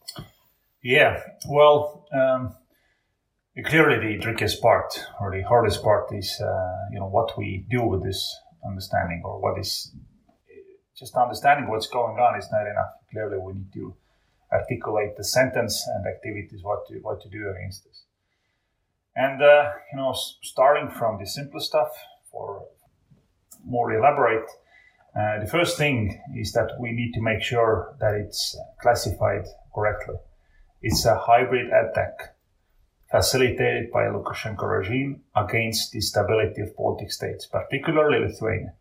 Yeah, 0.81 1.21
well. 1.49 2.07
Um 2.13 2.55
clearly 3.63 4.15
the 4.15 4.21
trickiest 4.21 4.61
part 4.61 4.99
or 5.21 5.31
the 5.31 5.41
hardest 5.43 5.81
part 5.81 6.11
is 6.11 6.41
uh, 6.41 6.89
you 6.91 6.99
know 6.99 7.07
what 7.07 7.37
we 7.37 7.65
do 7.69 7.83
with 7.83 8.03
this 8.03 8.35
understanding 8.67 9.21
or 9.23 9.39
what 9.39 9.57
is 9.57 9.95
just 10.97 11.15
understanding 11.15 11.69
what's 11.69 11.87
going 11.87 12.17
on 12.17 12.37
is 12.37 12.49
not 12.51 12.67
enough 12.67 12.91
clearly 13.11 13.37
we 13.37 13.53
need 13.53 13.71
to 13.73 13.95
articulate 14.51 15.15
the 15.15 15.23
sentence 15.23 15.87
and 15.95 16.05
activities 16.05 16.61
what 16.63 16.85
to 16.87 16.95
what 16.95 17.21
to 17.21 17.29
do 17.29 17.49
against 17.49 17.85
this 17.85 18.04
and 19.15 19.41
uh, 19.41 19.71
you 19.91 19.97
know 19.97 20.13
starting 20.41 20.89
from 20.89 21.19
the 21.19 21.25
simplest 21.25 21.67
stuff 21.67 21.89
for 22.31 22.65
more 23.65 23.93
elaborate 23.93 24.49
uh, 25.17 25.39
the 25.39 25.47
first 25.47 25.77
thing 25.77 26.21
is 26.35 26.51
that 26.51 26.71
we 26.79 26.91
need 26.91 27.13
to 27.13 27.21
make 27.21 27.41
sure 27.41 27.95
that 27.99 28.13
it's 28.13 28.57
classified 28.81 29.45
correctly 29.73 30.15
it's 30.81 31.05
a 31.05 31.17
hybrid 31.17 31.67
attack 31.67 32.35
facilitated 33.15 33.91
by 33.91 34.03
Lukashenko 34.03 34.63
regime 34.77 35.21
against 35.35 35.91
the 35.91 36.01
stability 36.01 36.61
of 36.61 36.75
Baltic 36.75 37.11
states, 37.11 37.45
particularly 37.45 38.19
Lithuania. 38.19 38.73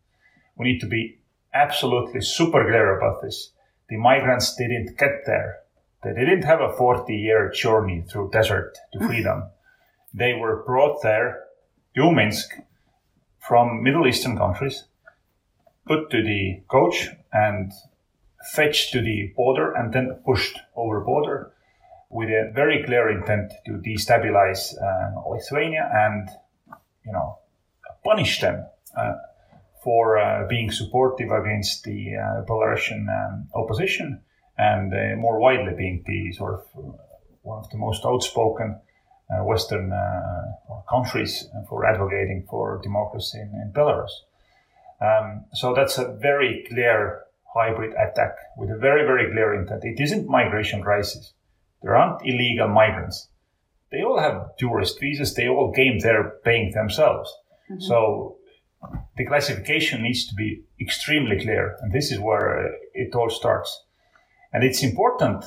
We 0.57 0.67
need 0.67 0.81
to 0.81 0.87
be 0.87 1.19
absolutely 1.53 2.21
super 2.21 2.65
clear 2.65 2.99
about 2.99 3.23
this. 3.23 3.53
The 3.89 3.97
migrants 3.97 4.57
didn't 4.57 4.99
get 4.99 5.25
there. 5.27 5.61
They 6.03 6.13
didn't 6.13 6.43
have 6.43 6.61
a 6.61 6.77
40 6.77 7.15
year 7.15 7.51
journey 7.51 8.05
through 8.11 8.31
desert 8.31 8.77
to 8.93 8.99
mm. 8.99 9.07
freedom. 9.07 9.45
They 10.15 10.35
were 10.35 10.63
brought 10.65 11.03
there 11.03 11.45
to 11.97 12.13
Minsk 12.13 12.55
from 13.41 13.83
Middle 13.83 14.07
Eastern 14.07 14.39
countries, 14.39 14.85
put 15.87 16.11
to 16.11 16.23
the 16.23 16.63
coach 16.69 17.11
and 17.33 17.73
fetched 18.55 18.93
to 18.93 19.03
the 19.03 19.33
border 19.37 19.73
and 19.73 19.93
then 19.93 20.21
pushed 20.25 20.59
over 20.77 21.01
border 21.01 21.53
with 22.11 22.29
a 22.29 22.53
very 22.55 22.83
clear 22.85 23.11
intent 23.11 23.53
to 23.67 23.73
destabilize 23.73 24.73
uh, 24.81 25.29
Lithuania 25.29 25.91
and, 25.93 26.29
you 27.05 27.13
know, 27.13 27.39
punish 28.05 28.41
them 28.41 28.65
uh, 28.97 29.15
for 29.83 30.17
uh, 30.17 30.47
being 30.49 30.71
supportive 30.71 31.31
against 31.31 31.85
the 31.85 32.15
uh, 32.17 32.45
Belarusian 32.45 33.07
um, 33.09 33.49
opposition 33.55 34.21
and 34.57 34.93
uh, 34.95 35.17
more 35.17 35.41
widely 35.41 35.75
being 35.77 36.05
the 36.07 36.33
sort 36.33 36.55
of 36.55 36.61
uh, 36.77 36.97
one 37.43 37.59
of 37.59 37.69
the 37.71 37.77
most 37.77 38.05
outspoken 38.05 38.81
Western 39.31 39.93
countries 40.89 41.47
for 41.69 41.87
advocating 41.87 42.47
for 42.49 42.81
democracy 42.83 43.39
in, 43.39 43.49
in 43.63 43.73
Belarus. 43.73 44.11
Um, 45.01 45.45
so 45.53 45.75
that's 45.75 45.99
a 45.99 46.17
very 46.21 46.65
clear 46.69 47.23
hybrid 47.55 47.93
attack 47.95 48.37
with 48.57 48.71
a 48.71 48.77
very, 48.77 49.05
very 49.05 49.31
clear 49.33 49.55
intent. 49.55 49.85
It 49.85 50.01
isn't 50.01 50.29
migration 50.29 50.83
crisis 50.83 51.33
there 51.85 51.95
aren't 51.95 52.27
illegal 52.27 52.69
migrants. 52.69 53.29
They 53.93 54.03
all 54.03 54.19
have 54.19 54.57
tourist 54.57 54.99
visas. 54.99 55.35
They 55.35 55.49
all 55.49 55.71
came 55.71 55.99
there 55.99 56.33
paying 56.43 56.73
themselves. 56.73 57.33
Mm-hmm. 57.71 57.81
So 57.81 58.39
the 59.17 59.27
classification 59.27 60.03
needs 60.03 60.27
to 60.27 60.35
be 60.35 60.63
extremely 60.81 61.39
clear. 61.39 61.77
And 61.83 61.93
this 61.93 62.11
is 62.11 62.19
where 62.19 62.67
uh, 62.67 62.71
it 62.95 63.15
all 63.15 63.29
starts. 63.29 63.85
And 64.53 64.65
it's 64.65 64.83
important 64.83 65.45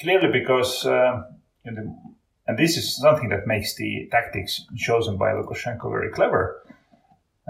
clearly 0.00 0.30
because, 0.32 0.86
uh, 0.86 1.22
the, 1.64 1.96
and 2.46 2.58
this 2.58 2.76
is 2.76 2.96
something 2.96 3.28
that 3.30 3.46
makes 3.46 3.74
the 3.76 4.08
tactics 4.10 4.64
chosen 4.76 5.16
by 5.16 5.32
Lukashenko 5.32 5.90
very 5.90 6.10
clever. 6.10 6.62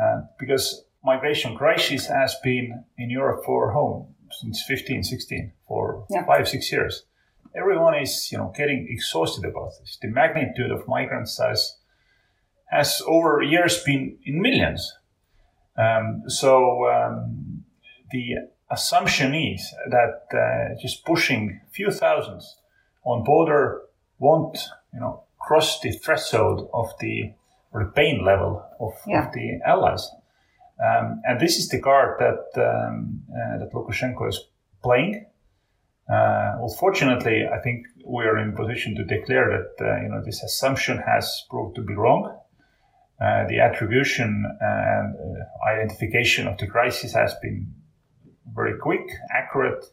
Uh, 0.01 0.23
because 0.39 0.85
migration 1.05 1.57
crisis 1.57 2.07
has 2.07 2.35
been 2.43 2.85
in 2.99 3.11
Europe 3.11 3.45
for 3.45 3.73
home 3.73 4.15
since 4.31 4.63
15, 4.67 5.05
16, 5.05 5.53
for 5.69 6.07
yeah. 6.11 6.25
five, 6.25 6.49
six 6.49 6.71
years 6.73 7.05
everyone 7.55 7.95
is, 7.95 8.31
you 8.33 8.39
know, 8.39 8.53
getting 8.57 8.87
exhausted 8.91 9.45
about 9.45 9.71
this. 9.81 9.99
The 10.01 10.09
magnitude 10.09 10.71
of 10.71 10.87
migrants 10.89 11.39
has 11.39 11.77
has 12.67 13.03
over 13.07 13.43
years 13.43 13.83
been 13.85 14.19
in 14.25 14.41
millions. 14.41 14.93
Um, 15.77 16.23
so 16.27 16.89
um, 16.89 17.65
the 18.11 18.35
assumption 18.71 19.35
is 19.35 19.73
that 19.91 20.23
uh, 20.33 20.81
just 20.81 21.05
pushing 21.05 21.61
a 21.69 21.71
few 21.71 21.91
thousands 21.91 22.57
on 23.05 23.23
border 23.23 23.83
won't, 24.19 24.59
you 24.95 25.01
know, 25.01 25.25
cross 25.39 25.81
the 25.81 25.93
threshold 25.93 26.71
of 26.73 26.93
the 27.01 27.33
or 27.73 27.85
the 27.85 27.91
pain 27.91 28.25
level 28.25 28.65
of, 28.81 28.93
yeah. 29.07 29.27
of 29.27 29.35
the 29.35 29.59
allies. 29.67 30.09
Um, 30.83 31.21
and 31.25 31.41
this 31.41 31.57
is 31.57 31.69
the 31.69 31.81
card 31.81 32.21
that 32.21 32.63
um, 32.63 33.23
uh, 33.31 33.59
that 33.59 33.73
Lukashenko 33.73 34.29
is 34.29 34.41
playing. 34.83 35.27
Uh, 36.09 36.57
well, 36.59 36.77
fortunately, 36.79 37.47
I 37.47 37.59
think 37.61 37.87
we 38.05 38.25
are 38.25 38.39
in 38.39 38.55
position 38.55 38.95
to 38.97 39.05
declare 39.05 39.49
that 39.51 39.85
uh, 39.85 40.03
you 40.03 40.09
know 40.09 40.23
this 40.25 40.43
assumption 40.43 40.99
has 40.99 41.45
proved 41.51 41.77
to 41.77 41.83
be 41.83 41.95
wrong. 41.95 42.39
Uh, 43.21 43.47
the 43.49 43.61
attribution 43.61 44.45
and 44.61 45.15
uh, 45.15 45.71
identification 45.71 46.49
of 46.49 46.59
the 46.59 46.67
crisis 46.67 47.15
has 47.15 47.35
been 47.41 47.73
very 48.55 48.77
quick, 48.79 49.09
accurate, 49.33 49.85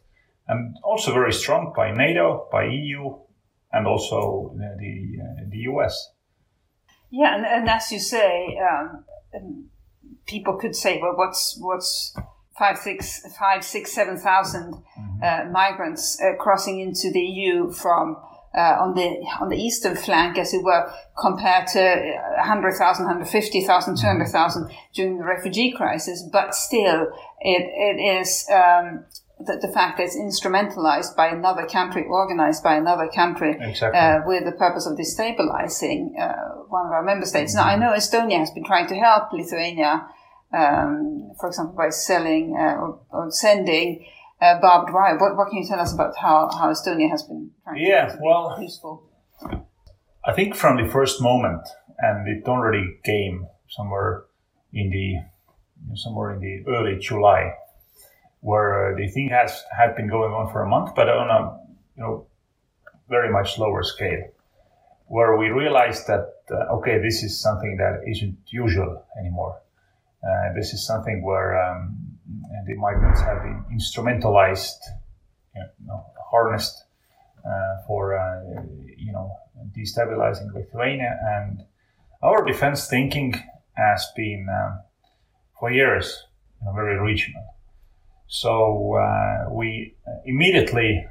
and 0.48 0.76
also 0.82 1.12
very 1.14 1.32
strong 1.32 1.72
by 1.74 1.92
NATO, 1.92 2.48
by 2.50 2.64
EU, 2.64 3.16
and 3.72 3.86
also 3.86 4.54
the 4.56 4.64
uh, 4.64 5.44
the 5.50 5.58
US. 5.72 6.10
Yeah, 7.10 7.36
and, 7.36 7.44
and 7.44 7.68
as 7.68 7.92
you 7.92 7.98
say, 7.98 8.58
um, 8.58 9.68
people 10.26 10.56
could 10.56 10.74
say, 10.74 10.98
well, 11.00 11.14
what's 11.16 11.58
what's 11.60 12.14
five, 12.58 12.78
six, 12.78 13.22
five, 13.38 13.64
six, 13.64 13.92
seven 13.92 14.16
thousand 14.16 14.74
mm-hmm. 14.74 15.22
uh, 15.22 15.50
migrants 15.50 16.20
uh, 16.20 16.36
crossing 16.42 16.80
into 16.80 17.10
the 17.10 17.20
EU 17.20 17.70
from 17.70 18.16
uh, 18.54 18.76
on 18.80 18.94
the 18.94 19.08
on 19.40 19.48
the 19.48 19.56
eastern 19.56 19.96
flank, 19.96 20.38
as 20.38 20.52
it 20.52 20.62
were, 20.62 20.92
compared 21.18 21.66
to 21.68 21.80
100,000, 22.38 23.06
150,000, 23.06 23.96
200,000 23.96 24.70
during 24.94 25.18
the 25.18 25.24
refugee 25.24 25.72
crisis. 25.72 26.22
But 26.30 26.54
still, 26.54 27.08
it 27.40 27.62
it 27.62 28.20
is. 28.20 28.46
Um, 28.52 29.04
the, 29.46 29.66
the, 29.66 29.72
fact 29.72 29.98
that 29.98 30.04
it's 30.04 30.16
instrumentalized 30.16 31.16
by 31.16 31.28
another 31.28 31.66
country, 31.66 32.04
organized 32.08 32.62
by 32.62 32.76
another 32.76 33.08
country, 33.14 33.56
exactly. 33.60 33.98
uh, 33.98 34.20
with 34.26 34.44
the 34.44 34.52
purpose 34.52 34.86
of 34.86 34.96
destabilizing 34.98 36.18
uh, 36.18 36.62
one 36.68 36.86
of 36.86 36.92
our 36.92 37.02
member 37.02 37.26
states. 37.26 37.54
Now, 37.54 37.64
I 37.64 37.76
know 37.76 37.92
Estonia 37.92 38.38
has 38.38 38.50
been 38.50 38.64
trying 38.64 38.86
to 38.88 38.94
help 38.94 39.32
Lithuania 39.32 40.06
um, 40.52 41.32
for 41.40 41.48
example, 41.48 41.74
by 41.76 41.90
selling 41.90 42.54
uh, 42.56 42.74
or, 42.74 43.00
or, 43.10 43.30
sending 43.30 44.04
uh, 44.40 44.60
barbed 44.60 44.92
wire. 44.92 45.18
What, 45.18 45.36
what, 45.36 45.48
can 45.48 45.62
you 45.62 45.68
tell 45.68 45.80
us 45.80 45.94
about 45.94 46.14
how, 46.20 46.50
how 46.50 46.70
Estonia 46.70 47.10
has 47.10 47.22
been 47.22 47.50
trying? 47.64 47.78
yeah, 47.78 48.16
well, 48.20 48.58
useful? 48.60 49.02
I 50.24 50.32
think 50.34 50.54
from 50.54 50.82
the 50.82 50.90
first 50.90 51.22
moment, 51.22 51.68
and 51.98 52.28
it 52.28 52.46
already 52.46 52.98
came 53.04 53.46
somewhere 53.68 54.24
in 54.72 54.90
the 54.90 55.96
somewhere 55.96 56.32
in 56.32 56.40
the 56.40 56.70
early 56.70 56.96
July, 56.98 57.54
where 58.42 58.92
uh, 58.92 58.96
the 58.96 59.08
thing 59.08 59.28
has 59.30 59.64
had 59.76 59.96
been 59.96 60.08
going 60.08 60.32
on 60.32 60.52
for 60.52 60.62
a 60.62 60.68
month, 60.68 60.94
but 60.94 61.08
on 61.08 61.30
a 61.30 61.40
you 61.96 62.02
know 62.02 62.26
very 63.08 63.30
much 63.32 63.58
lower 63.58 63.82
scale, 63.82 64.24
where 65.06 65.36
we 65.36 65.48
realized 65.48 66.06
that 66.06 66.26
uh, 66.50 66.76
okay, 66.76 66.98
this 66.98 67.22
is 67.22 67.40
something 67.40 67.76
that 67.78 68.02
isn't 68.06 68.38
usual 68.50 69.04
anymore 69.18 69.62
uh, 70.22 70.52
this 70.54 70.72
is 70.72 70.86
something 70.86 71.22
where 71.22 71.60
um, 71.60 71.96
the 72.66 72.74
migrants 72.74 73.20
have 73.20 73.42
been 73.42 73.64
instrumentalized, 73.72 74.78
you 75.54 75.62
know, 75.86 76.06
harnessed 76.30 76.84
uh, 77.44 77.82
for 77.86 78.16
uh, 78.16 78.62
you 78.96 79.12
know 79.12 79.36
destabilizing 79.76 80.52
Lithuania, 80.54 81.18
and 81.22 81.64
our 82.22 82.44
defense 82.44 82.86
thinking 82.86 83.34
has 83.74 84.06
been 84.14 84.46
um, 84.48 84.80
for 85.58 85.72
years 85.72 86.26
you 86.60 86.66
know, 86.66 86.72
very 86.72 86.98
regional. 87.00 87.51
So 88.32 88.94
uh, 88.94 89.52
we 89.52 89.94
immediately, 90.24 91.06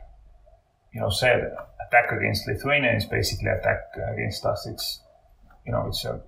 you 0.91 1.01
know, 1.01 1.11
said 1.11 1.53
attack 1.87 2.11
against 2.11 2.47
Lithuania 2.47 2.95
is 2.95 3.05
basically 3.05 3.47
attack 3.47 3.77
against 4.11 4.43
us. 4.43 4.65
It's 4.65 5.01
you 5.63 5.71
know 5.71 5.85
it's 5.87 6.03
a 6.03 6.19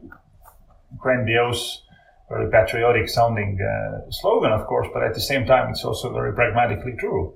grandiose 0.99 1.81
very 2.29 2.51
patriotic 2.51 3.09
sounding 3.09 3.57
uh, 3.59 4.11
slogan, 4.11 4.51
of 4.51 4.67
course, 4.67 4.87
but 4.93 5.01
at 5.01 5.15
the 5.15 5.19
same 5.19 5.47
time, 5.47 5.71
it's 5.71 5.83
also 5.83 6.13
very 6.13 6.31
pragmatically 6.31 6.93
true. 6.99 7.33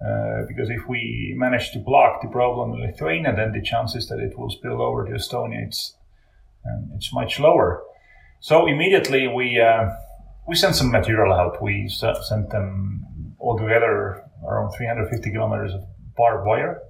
Uh, 0.00 0.46
because 0.46 0.70
if 0.70 0.88
we 0.88 1.34
manage 1.36 1.72
to 1.72 1.80
block 1.80 2.22
the 2.22 2.28
problem 2.28 2.74
in 2.74 2.80
Lithuania, 2.80 3.34
then 3.34 3.50
the 3.50 3.60
chances 3.60 4.06
that 4.06 4.20
it 4.20 4.38
will 4.38 4.50
spill 4.50 4.80
over 4.80 5.04
to 5.04 5.12
Estonia 5.12 5.66
it's 5.66 5.96
um, 6.64 6.92
it's 6.94 7.12
much 7.12 7.40
lower. 7.40 7.82
So 8.38 8.68
immediately 8.68 9.26
we 9.26 9.60
uh, 9.60 9.90
we 10.46 10.54
sent 10.54 10.74
some 10.76 10.90
material 10.90 11.34
help. 11.34 11.62
We 11.62 11.88
sent 11.88 12.50
them 12.50 13.34
altogether 13.40 14.24
around 14.46 14.72
350 14.72 15.30
kilometers 15.30 15.74
of 15.74 15.84
barbed 16.16 16.46
wire, 16.46 16.80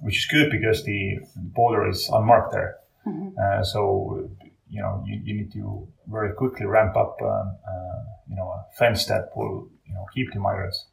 which 0.00 0.18
is 0.18 0.26
good 0.26 0.50
because 0.50 0.84
the 0.84 1.18
border 1.36 1.88
is 1.88 2.08
unmarked 2.12 2.52
there. 2.52 2.76
Mm-hmm. 3.06 3.28
Uh, 3.38 3.62
so 3.62 4.30
you 4.68 4.82
know 4.82 5.02
you, 5.06 5.20
you, 5.24 5.34
need 5.34 5.52
to 5.52 5.88
very 6.06 6.34
quickly 6.34 6.66
ramp 6.66 6.96
up 6.96 7.16
um, 7.22 7.56
uh, 7.66 7.98
you 8.28 8.36
know 8.36 8.48
a 8.48 8.64
fence 8.76 9.06
that 9.06 9.30
will 9.34 9.68
you 9.86 9.94
know 9.94 10.04
keep 10.14 10.32
the 10.32 10.40
migrants. 10.40 10.86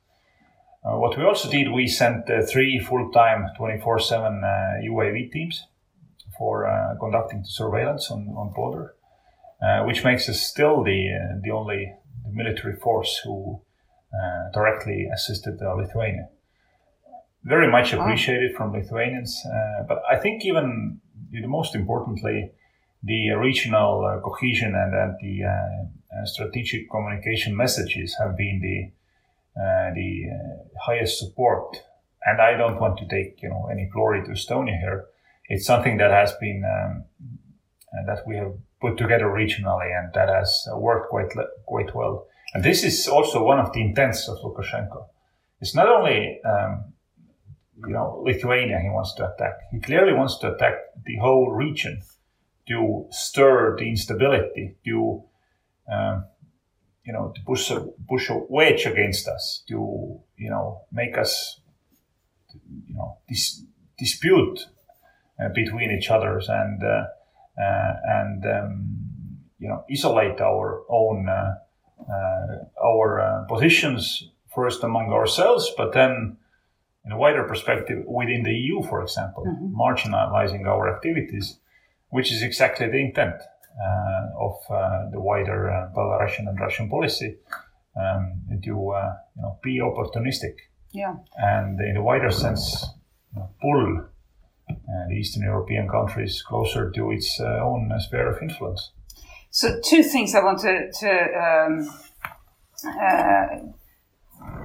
Uh, 0.86 0.98
what 0.98 1.18
we 1.18 1.24
also 1.24 1.50
did, 1.50 1.72
we 1.72 1.88
sent 1.88 2.30
uh, 2.30 2.46
three 2.46 2.80
full-time 2.80 3.48
24/7 3.60 4.42
UAV 4.84 5.28
uh, 5.28 5.32
teams 5.34 5.66
for 6.38 6.68
uh, 6.68 6.96
conducting 7.00 7.42
the 7.42 7.48
surveillance 7.48 8.12
on 8.12 8.28
on 8.38 8.54
border, 8.54 8.96
which 9.86 10.04
makes 10.04 10.30
us 10.30 10.42
still 10.42 10.84
the 10.84 11.40
the 11.44 11.52
only 11.52 11.94
military 12.32 12.76
force 12.76 13.22
who 13.24 13.62
directly 14.54 15.10
assisted 15.14 15.60
Lithuania. 15.62 16.30
Very 17.44 17.70
much 17.70 17.94
appreciated 17.94 18.56
from 18.56 18.72
Lithuanians, 18.72 19.46
but 19.88 20.02
I 20.10 20.18
think 20.18 20.46
even 20.46 21.00
the 21.32 21.48
most 21.48 21.76
importantly, 21.76 22.52
the 23.06 23.30
regional 23.32 24.04
uh, 24.04 24.20
cohesion 24.20 24.74
and, 24.76 24.94
and 24.94 25.16
the 25.22 25.46
uh, 25.46 25.52
uh, 25.52 26.26
strategic 26.26 26.90
communication 26.90 27.56
messages 27.56 28.16
have 28.20 28.36
been 28.36 28.60
the 28.62 28.92
the 29.96 30.26
highest 30.86 31.20
support. 31.20 31.78
And 32.26 32.42
I 32.42 32.58
don't 32.58 32.80
want 32.82 32.98
to 32.98 33.08
take 33.08 33.42
you 33.44 33.50
know 33.50 33.70
any 33.72 33.86
glory 33.86 34.24
to 34.26 34.32
Estonia 34.32 34.78
here. 34.80 35.06
It's 35.48 35.66
something 35.66 35.98
that 35.98 36.12
has 36.12 36.34
been 36.42 36.64
um, 36.66 37.06
that 38.08 38.28
we 38.28 38.36
have 38.38 38.54
put 38.82 38.98
together 38.98 39.26
regionally, 39.26 39.90
and 39.98 40.14
that 40.14 40.30
has 40.30 40.68
worked 40.76 41.10
quite 41.10 41.32
quite 41.66 41.96
well. 41.96 42.28
And 42.54 42.64
this 42.64 42.84
is 42.84 43.08
also 43.08 43.44
one 43.44 43.60
of 43.60 43.74
the 43.74 43.82
intents 43.82 44.30
of 44.30 44.38
Lukashenko. 44.40 45.08
It's 45.62 45.76
not 45.76 45.88
only 45.88 46.40
um, 46.44 46.94
you 47.88 47.94
know 47.94 48.22
Lithuania 48.26 48.80
he 48.80 48.90
wants 48.90 49.14
to 49.16 49.34
attack. 49.34 49.54
He 49.72 49.80
clearly 49.80 50.14
wants 50.14 50.38
to 50.40 50.54
attack 50.54 50.76
the 51.06 51.18
whole 51.18 51.52
region 51.52 52.02
to 52.68 53.08
stir 53.12 53.76
the 53.78 53.88
instability, 53.90 54.76
to 54.86 55.24
um, 55.92 56.26
you 57.06 57.14
know, 57.14 57.32
to 57.36 57.42
push 57.42 57.70
a 57.70 57.82
push 58.10 58.30
a 58.30 58.38
wedge 58.50 58.86
against 58.86 59.28
us, 59.28 59.64
to 59.68 60.20
you 60.38 60.50
know, 60.50 60.82
make 60.92 61.18
us 61.18 61.62
you 62.88 62.96
know 62.96 63.18
dis- 63.28 63.64
dispute 63.98 64.60
uh, 65.40 65.50
between 65.54 65.92
each 65.92 66.10
others 66.10 66.48
and 66.50 66.84
uh, 66.84 67.06
and 67.58 68.46
um, 68.46 68.98
you 69.60 69.68
know 69.68 69.84
isolate 69.92 70.40
our 70.42 70.84
own 70.90 71.30
uh, 71.30 71.56
uh, 72.00 72.84
our 72.84 73.22
uh, 73.22 73.46
positions 73.46 74.30
first 74.54 74.84
among 74.84 75.12
ourselves, 75.12 75.72
but 75.78 75.94
then 75.94 76.38
in 77.06 77.12
a 77.12 77.18
wider 77.18 77.44
perspective 77.44 78.04
within 78.08 78.44
the 78.44 78.54
EU, 78.54 78.82
for 78.84 79.02
example, 79.02 79.44
mm-hmm. 79.46 79.80
marginalizing 79.80 80.66
our 80.66 80.94
activities 80.96 81.60
which 82.16 82.32
is 82.32 82.42
exactly 82.42 82.88
the 82.88 82.98
intent 82.98 83.36
uh, 83.36 84.46
of 84.48 84.56
uh, 84.70 85.10
the 85.12 85.20
wider 85.20 85.70
uh, 85.70 85.90
Belarusian 85.94 86.48
and 86.48 86.58
Russian 86.58 86.90
policy 86.90 87.36
um, 88.02 88.42
to 88.64 88.70
you 88.70 89.42
know 89.42 89.60
be 89.62 89.80
opportunistic. 89.80 90.56
Yeah. 90.92 91.16
And 91.36 91.80
in 91.82 91.98
a 91.98 92.04
wider 92.04 92.32
sense, 92.32 92.86
you 93.34 93.40
know, 93.40 93.50
pull 93.62 94.06
the 95.10 95.16
Eastern 95.16 95.44
European 95.44 95.88
countries 95.88 96.42
closer 96.42 96.92
to 96.92 97.12
its 97.12 97.40
own 97.40 97.92
sphere 98.00 98.30
of 98.32 98.42
influence. 98.42 98.92
So, 99.52 99.80
two 99.84 100.04
things 100.04 100.36
I 100.36 100.44
want 100.44 100.60
to, 100.60 100.92
to 100.92 101.10
um, 101.46 101.90
uh, 102.86 103.46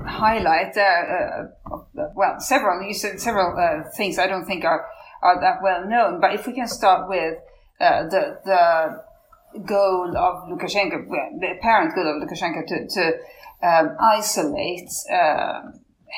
highlight. 0.06 0.76
Uh, 0.76 0.80
uh, 0.80 2.08
well, 2.14 2.40
several. 2.40 2.82
You 2.82 2.94
said 2.94 3.20
several 3.20 3.84
things 3.96 4.18
I 4.18 4.26
don't 4.26 4.44
think 4.44 4.64
are 4.64 4.86
are 5.22 5.40
that 5.40 5.62
well 5.62 5.86
known. 5.86 6.20
But 6.20 6.34
if 6.34 6.46
we 6.46 6.54
can 6.54 6.66
start 6.66 7.08
with 7.08 7.38
uh, 7.80 8.02
the 8.08 8.40
the 8.44 9.60
goal 9.66 10.16
of 10.16 10.48
Lukashenko, 10.48 11.08
the 11.40 11.54
apparent 11.58 11.94
goal 11.94 12.08
of 12.08 12.22
Lukashenko 12.22 12.66
to, 12.66 12.88
to 12.88 13.66
um, 13.66 13.96
isolate 14.00 14.90
uh, 15.12 15.62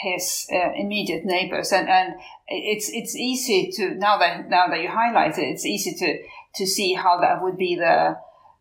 his 0.03 0.47
uh, 0.53 0.73
immediate 0.77 1.25
neighbors, 1.25 1.73
and 1.73 1.89
and 1.89 2.15
it's 2.49 2.91
it's 2.93 3.17
easy 3.17 3.71
to 3.73 3.95
now 3.95 4.19
that 4.19 4.49
now 4.49 4.69
that 4.69 4.81
you 4.81 4.89
highlight 4.89 5.39
it, 5.39 5.43
it's 5.43 5.67
easy 5.67 5.95
to 5.95 6.19
to 6.55 6.67
see 6.67 6.95
how 6.95 7.21
that 7.21 7.43
would 7.43 7.57
be 7.57 7.75
the 7.77 8.17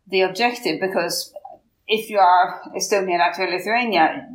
the 0.08 0.22
objective 0.22 0.80
because 0.80 1.32
if 1.88 2.08
you 2.08 2.18
are 2.18 2.62
Estonia, 2.76 3.18
Latvia, 3.18 3.50
Lithuania, 3.50 4.26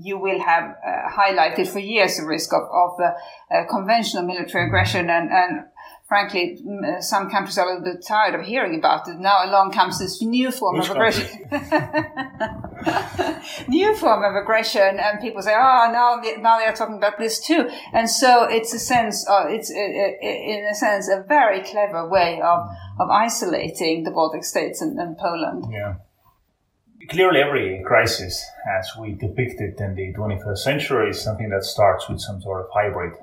you 0.00 0.18
will 0.18 0.40
have 0.40 0.76
uh, 0.86 1.10
highlighted 1.10 1.68
for 1.68 1.78
years 1.78 2.16
the 2.16 2.24
risk 2.24 2.52
of, 2.52 2.62
of 2.62 3.00
uh, 3.00 3.12
uh, 3.54 3.64
conventional 3.68 4.22
military 4.24 4.66
aggression 4.66 5.10
and, 5.10 5.30
and 5.30 5.64
frankly, 6.08 6.58
some 7.00 7.28
countries 7.28 7.58
are 7.58 7.68
a 7.68 7.74
little 7.74 7.92
bit 7.92 8.06
tired 8.06 8.34
of 8.38 8.46
hearing 8.46 8.78
about 8.78 9.08
it. 9.08 9.18
Now 9.18 9.44
along 9.44 9.72
comes 9.72 9.98
this 9.98 10.22
new 10.22 10.50
form 10.50 10.78
Which 10.78 10.88
of 10.88 10.96
aggression. 10.96 11.26
new 13.68 13.94
form 13.96 14.24
of 14.24 14.34
aggression, 14.34 14.98
and 14.98 15.20
people 15.20 15.42
say, 15.42 15.54
"Oh, 15.54 15.90
now 15.92 16.20
now 16.40 16.58
they 16.58 16.64
are 16.64 16.74
talking 16.74 16.96
about 16.96 17.18
this 17.18 17.40
too." 17.40 17.68
And 17.92 18.08
so 18.08 18.44
it's 18.44 18.72
a 18.74 18.78
sense, 18.78 19.26
of, 19.28 19.50
it's 19.50 19.70
uh, 19.70 19.74
uh, 19.74 20.26
in 20.26 20.64
a 20.64 20.74
sense 20.74 21.08
a 21.08 21.24
very 21.26 21.62
clever 21.62 22.08
way 22.08 22.40
of 22.40 22.68
of 22.98 23.10
isolating 23.10 24.04
the 24.04 24.10
Baltic 24.10 24.44
states 24.44 24.80
and, 24.80 24.98
and 24.98 25.16
Poland. 25.18 25.66
Yeah 25.70 25.96
clearly 27.08 27.40
every 27.40 27.82
crisis, 27.84 28.44
as 28.78 28.90
we 28.98 29.12
depicted 29.12 29.80
in 29.80 29.94
the 29.94 30.12
21st 30.14 30.58
century, 30.58 31.10
is 31.10 31.20
something 31.20 31.50
that 31.50 31.64
starts 31.64 32.08
with 32.08 32.20
some 32.20 32.40
sort 32.40 32.62
of 32.62 32.66
hybrid 32.72 33.14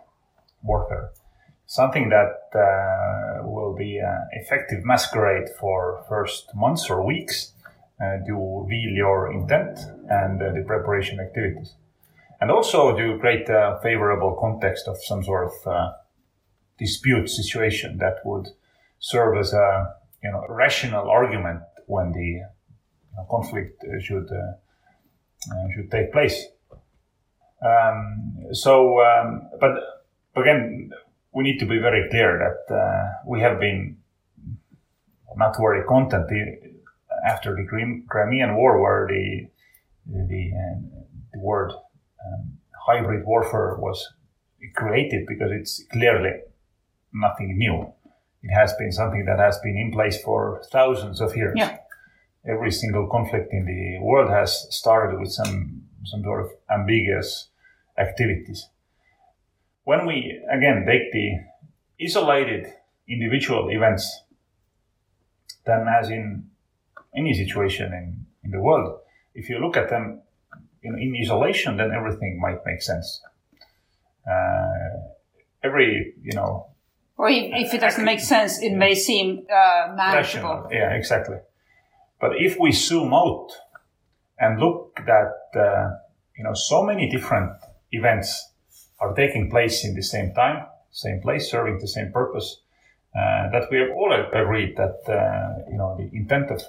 warfare. 0.61 1.09
Something 1.65 2.09
that 2.09 2.49
uh, 2.55 3.47
will 3.47 3.75
be 3.75 3.97
an 3.97 4.27
effective 4.33 4.85
masquerade 4.85 5.49
for 5.59 6.03
first 6.07 6.53
months 6.55 6.89
or 6.89 7.05
weeks 7.05 7.52
uh, 7.52 7.52
to 7.99 8.63
reveal 8.63 8.91
your 8.91 9.31
intent 9.31 9.79
and 10.09 10.41
uh, 10.41 10.51
the 10.51 10.63
preparation 10.65 11.19
activities. 11.19 11.75
And 12.41 12.51
also 12.51 12.95
to 12.97 13.17
create 13.19 13.47
a 13.49 13.79
favorable 13.81 14.37
context 14.39 14.87
of 14.87 14.97
some 15.03 15.23
sort 15.23 15.45
of 15.45 15.67
uh, 15.67 15.91
dispute 16.77 17.29
situation 17.29 17.97
that 17.99 18.17
would 18.25 18.47
serve 18.99 19.37
as 19.37 19.53
a 19.53 19.95
you 20.23 20.31
know, 20.31 20.45
rational 20.49 21.09
argument 21.09 21.61
when 21.85 22.11
the 22.11 22.41
conflict 23.29 23.83
should 24.01 24.29
uh, 24.31 25.67
should 25.73 25.91
take 25.91 26.11
place. 26.11 26.45
Um, 27.65 28.47
so, 28.51 29.01
um, 29.01 29.49
but 29.59 29.71
again, 30.35 30.91
we 31.33 31.43
need 31.43 31.59
to 31.59 31.65
be 31.65 31.79
very 31.79 32.09
clear 32.09 32.39
that 32.39 32.75
uh, 32.75 33.21
we 33.25 33.39
have 33.41 33.59
been 33.59 33.97
not 35.35 35.55
very 35.57 35.83
content 35.85 36.29
after 37.25 37.55
the 37.55 37.65
Crimean 38.09 38.55
War, 38.55 38.81
where 38.81 39.07
the 39.07 39.47
the, 40.05 40.51
uh, 40.53 41.03
the 41.33 41.39
word 41.39 41.71
um, 41.71 42.57
hybrid 42.85 43.25
warfare 43.25 43.75
was 43.77 44.05
created 44.75 45.25
because 45.27 45.51
it's 45.51 45.83
clearly 45.91 46.31
nothing 47.13 47.57
new. 47.57 47.93
It 48.41 48.53
has 48.53 48.73
been 48.73 48.91
something 48.91 49.23
that 49.25 49.39
has 49.39 49.57
been 49.59 49.77
in 49.77 49.91
place 49.91 50.21
for 50.21 50.61
thousands 50.71 51.21
of 51.21 51.35
years. 51.35 51.53
Yeah 51.55 51.77
every 52.47 52.71
single 52.71 53.07
conflict 53.07 53.53
in 53.53 53.65
the 53.65 54.05
world 54.05 54.29
has 54.29 54.67
started 54.69 55.19
with 55.19 55.31
some 55.31 55.83
some 56.05 56.21
sort 56.23 56.45
of 56.45 56.51
ambiguous 56.69 57.49
activities. 57.97 58.67
When 59.85 60.05
we 60.05 60.41
again 60.51 60.85
take 60.85 61.11
the 61.13 61.39
isolated 62.01 62.73
individual 63.07 63.69
events, 63.69 64.05
then 65.65 65.85
as 65.87 66.09
in 66.09 66.49
any 67.15 67.33
situation 67.33 67.93
in, 67.93 68.25
in 68.43 68.51
the 68.51 68.59
world, 68.59 68.99
if 69.33 69.49
you 69.49 69.59
look 69.59 69.77
at 69.77 69.89
them 69.89 70.21
in, 70.81 70.97
in 70.99 71.15
isolation, 71.21 71.77
then 71.77 71.91
everything 71.91 72.39
might 72.39 72.65
make 72.65 72.81
sense. 72.81 73.21
Uh, 74.29 74.99
every, 75.63 76.13
you 76.21 76.33
know. 76.33 76.67
Or 77.17 77.29
if 77.29 77.73
it 77.73 77.81
doesn't 77.81 78.03
make 78.03 78.19
sense, 78.19 78.61
it 78.61 78.73
may 78.73 78.95
seem 78.95 79.45
uh, 79.49 79.93
manageable. 79.95 80.49
Rational. 80.49 80.69
Yeah, 80.71 80.91
exactly. 80.91 81.37
But 82.19 82.31
if 82.37 82.57
we 82.59 82.71
zoom 82.71 83.13
out 83.13 83.49
and 84.39 84.59
look 84.59 84.99
that, 85.05 85.33
uh, 85.55 85.97
you 86.37 86.43
know, 86.43 86.53
so 86.53 86.83
many 86.83 87.09
different 87.09 87.51
events 87.91 88.49
are 88.99 89.13
taking 89.13 89.49
place 89.49 89.85
in 89.85 89.93
the 89.95 90.01
same 90.01 90.33
time, 90.33 90.65
same 90.91 91.21
place, 91.21 91.49
serving 91.51 91.79
the 91.79 91.87
same 91.87 92.11
purpose, 92.11 92.61
uh, 93.15 93.51
that 93.51 93.67
we 93.69 93.77
have 93.77 93.89
all 93.95 94.11
agreed 94.33 94.75
that, 94.75 94.97
uh, 95.07 95.69
you 95.69 95.77
know, 95.77 95.95
the 95.97 96.09
intent 96.17 96.49
of 96.49 96.61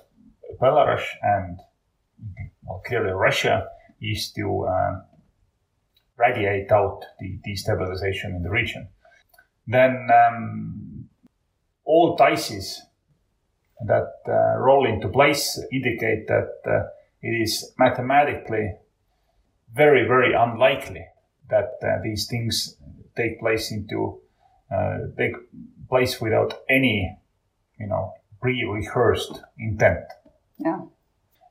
Belarus 0.60 1.04
and 1.22 1.60
well, 2.62 2.82
clearly 2.86 3.12
Russia 3.12 3.68
is 4.00 4.32
to, 4.32 4.64
uh, 4.64 5.00
radiate 6.16 6.70
out 6.70 7.04
the 7.18 7.38
destabilization 7.46 8.36
in 8.36 8.42
the 8.42 8.50
region. 8.50 8.88
Then 9.66 10.08
um, 10.12 11.08
all 11.84 12.16
dices 12.16 12.82
that 13.86 14.12
uh, 14.28 14.58
roll 14.58 14.86
into 14.86 15.08
place 15.08 15.60
indicate 15.72 16.26
that 16.28 16.52
uh, 16.66 16.88
it 17.22 17.30
is 17.30 17.72
mathematically 17.78 18.74
very, 19.72 20.06
very 20.06 20.34
unlikely 20.34 21.06
that 21.50 21.72
uh, 21.82 22.02
these 22.02 22.26
things 22.26 22.76
take 23.16 23.40
place 23.40 23.70
into 23.72 24.20
uh, 24.74 24.98
take 25.18 25.34
place 25.88 26.20
without 26.20 26.60
any, 26.68 27.16
you 27.78 27.86
know, 27.86 28.12
pre-rehearsed 28.40 29.40
intent. 29.58 30.04
Yeah. 30.58 30.80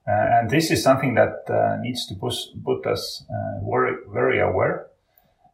Uh, 0.05 0.39
and 0.39 0.49
this 0.49 0.69
is 0.69 0.83
something 0.83 1.15
that 1.15 1.49
uh, 1.49 1.77
needs 1.81 2.05
to 2.07 2.15
push, 2.15 2.37
put 2.63 2.85
us 2.85 3.23
uh, 3.29 3.65
very, 3.69 3.95
very 4.11 4.39
aware. 4.39 4.87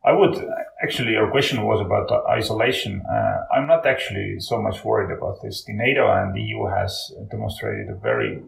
I 0.04 0.14
would 0.14 0.44
actually, 0.82 1.12
your 1.12 1.30
question 1.30 1.64
was 1.64 1.82
about 1.82 2.10
isolation. 2.28 3.04
Uh, 3.06 3.42
I'm 3.54 3.68
not 3.68 3.86
actually 3.86 4.40
so 4.40 4.60
much 4.62 4.84
worried 4.84 5.16
about 5.16 5.42
this. 5.44 5.64
The 5.66 5.74
NATO 5.74 6.10
and 6.12 6.34
the 6.34 6.42
EU 6.42 6.66
has 6.66 7.12
demonstrated 7.30 7.90
a 7.90 7.96
very 7.96 8.42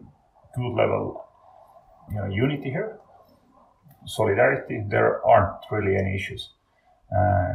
good 0.56 0.74
level, 0.74 1.24
you 2.10 2.16
know, 2.16 2.26
unity 2.26 2.70
here, 2.70 2.98
solidarity. 4.06 4.82
There 4.88 5.24
aren't 5.24 5.62
really 5.70 5.96
any 5.96 6.16
issues, 6.16 6.50
uh, 7.14 7.52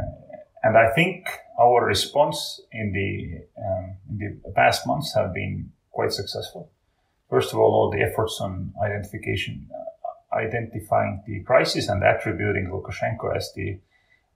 and 0.64 0.78
I 0.78 0.92
think 0.94 1.28
our 1.60 1.84
response 1.84 2.62
in 2.72 2.94
the 2.94 3.42
um, 3.60 3.98
in 4.12 4.42
the 4.46 4.52
past 4.52 4.86
months 4.86 5.14
have 5.16 5.34
been 5.34 5.72
quite 5.92 6.12
successful 6.12 6.72
first 7.30 7.54
of 7.54 7.60
all, 7.60 7.72
all 7.74 7.92
the 7.92 8.02
efforts 8.02 8.40
on 8.42 8.74
identification, 8.84 9.68
uh, 9.74 10.36
identifying 10.36 11.24
the 11.28 11.44
crisis 11.44 11.90
and 11.90 12.04
attributing 12.04 12.70
Lukashenko 12.72 13.36
as 13.36 13.52
the, 13.56 13.80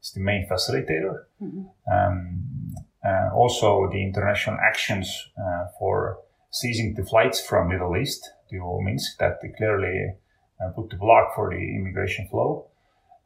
as 0.01 0.11
the 0.11 0.21
main 0.21 0.47
facilitator. 0.49 1.25
Mm-hmm. 1.41 1.63
Um, 1.91 2.75
uh, 3.03 3.35
also, 3.35 3.89
the 3.91 4.01
international 4.03 4.57
actions 4.59 5.29
uh, 5.37 5.65
for 5.79 6.19
seizing 6.51 6.93
the 6.95 7.03
flights 7.03 7.41
from 7.41 7.69
Middle 7.69 7.97
East 7.97 8.29
to 8.49 8.79
Minsk 8.83 9.17
that 9.19 9.39
clearly 9.57 10.13
uh, 10.63 10.69
put 10.71 10.89
the 10.89 10.97
block 10.97 11.33
for 11.35 11.49
the 11.49 11.57
immigration 11.57 12.27
flow. 12.29 12.67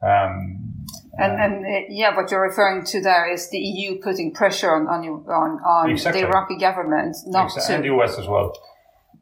Um, 0.02 0.86
and, 1.18 1.40
and 1.40 1.66
uh, 1.66 1.86
yeah, 1.88 2.14
what 2.14 2.30
you're 2.30 2.42
referring 2.42 2.84
to 2.86 3.02
there 3.02 3.32
is 3.32 3.50
the 3.50 3.58
EU 3.58 3.98
putting 4.00 4.32
pressure 4.32 4.70
on 4.70 4.86
on, 4.86 5.04
on, 5.04 5.60
on 5.64 5.90
exactly. 5.90 6.22
the 6.22 6.28
Iraqi 6.28 6.58
government, 6.58 7.16
not 7.26 7.46
exactly. 7.46 7.72
to 7.72 7.74
and 7.76 7.84
the 7.84 8.02
US 8.02 8.18
as 8.18 8.28
well. 8.28 8.52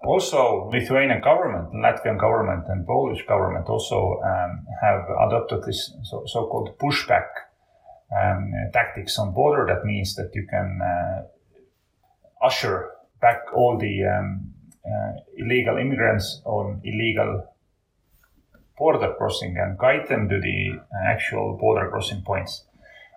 Also, 0.07 0.69
Lithuanian 0.73 1.21
government, 1.21 1.73
Latvian 1.73 2.19
government, 2.19 2.65
and 2.69 2.87
Polish 2.87 3.25
government 3.27 3.69
also 3.69 4.21
um, 4.23 4.67
have 4.83 5.05
adopted 5.27 5.63
this 5.65 5.93
so, 6.03 6.25
so-called 6.27 6.77
pushback 6.79 7.27
um, 8.15 8.53
tactics 8.73 9.19
on 9.19 9.33
border. 9.33 9.67
That 9.67 9.85
means 9.87 10.15
that 10.17 10.31
you 10.35 10.47
can 10.49 10.81
uh, 10.83 11.23
usher 12.45 12.91
back 13.21 13.41
all 13.55 13.79
the 13.79 14.05
um, 14.05 14.53
uh, 14.85 15.13
illegal 15.37 15.79
immigrants 15.79 16.43
on 16.45 16.81
illegal 16.85 17.55
border 18.77 19.15
crossing 19.17 19.57
and 19.57 19.79
guide 19.79 20.07
them 20.09 20.29
to 20.29 20.39
the 20.41 20.81
actual 21.07 21.57
border 21.57 21.89
crossing 21.89 22.23
points. 22.23 22.65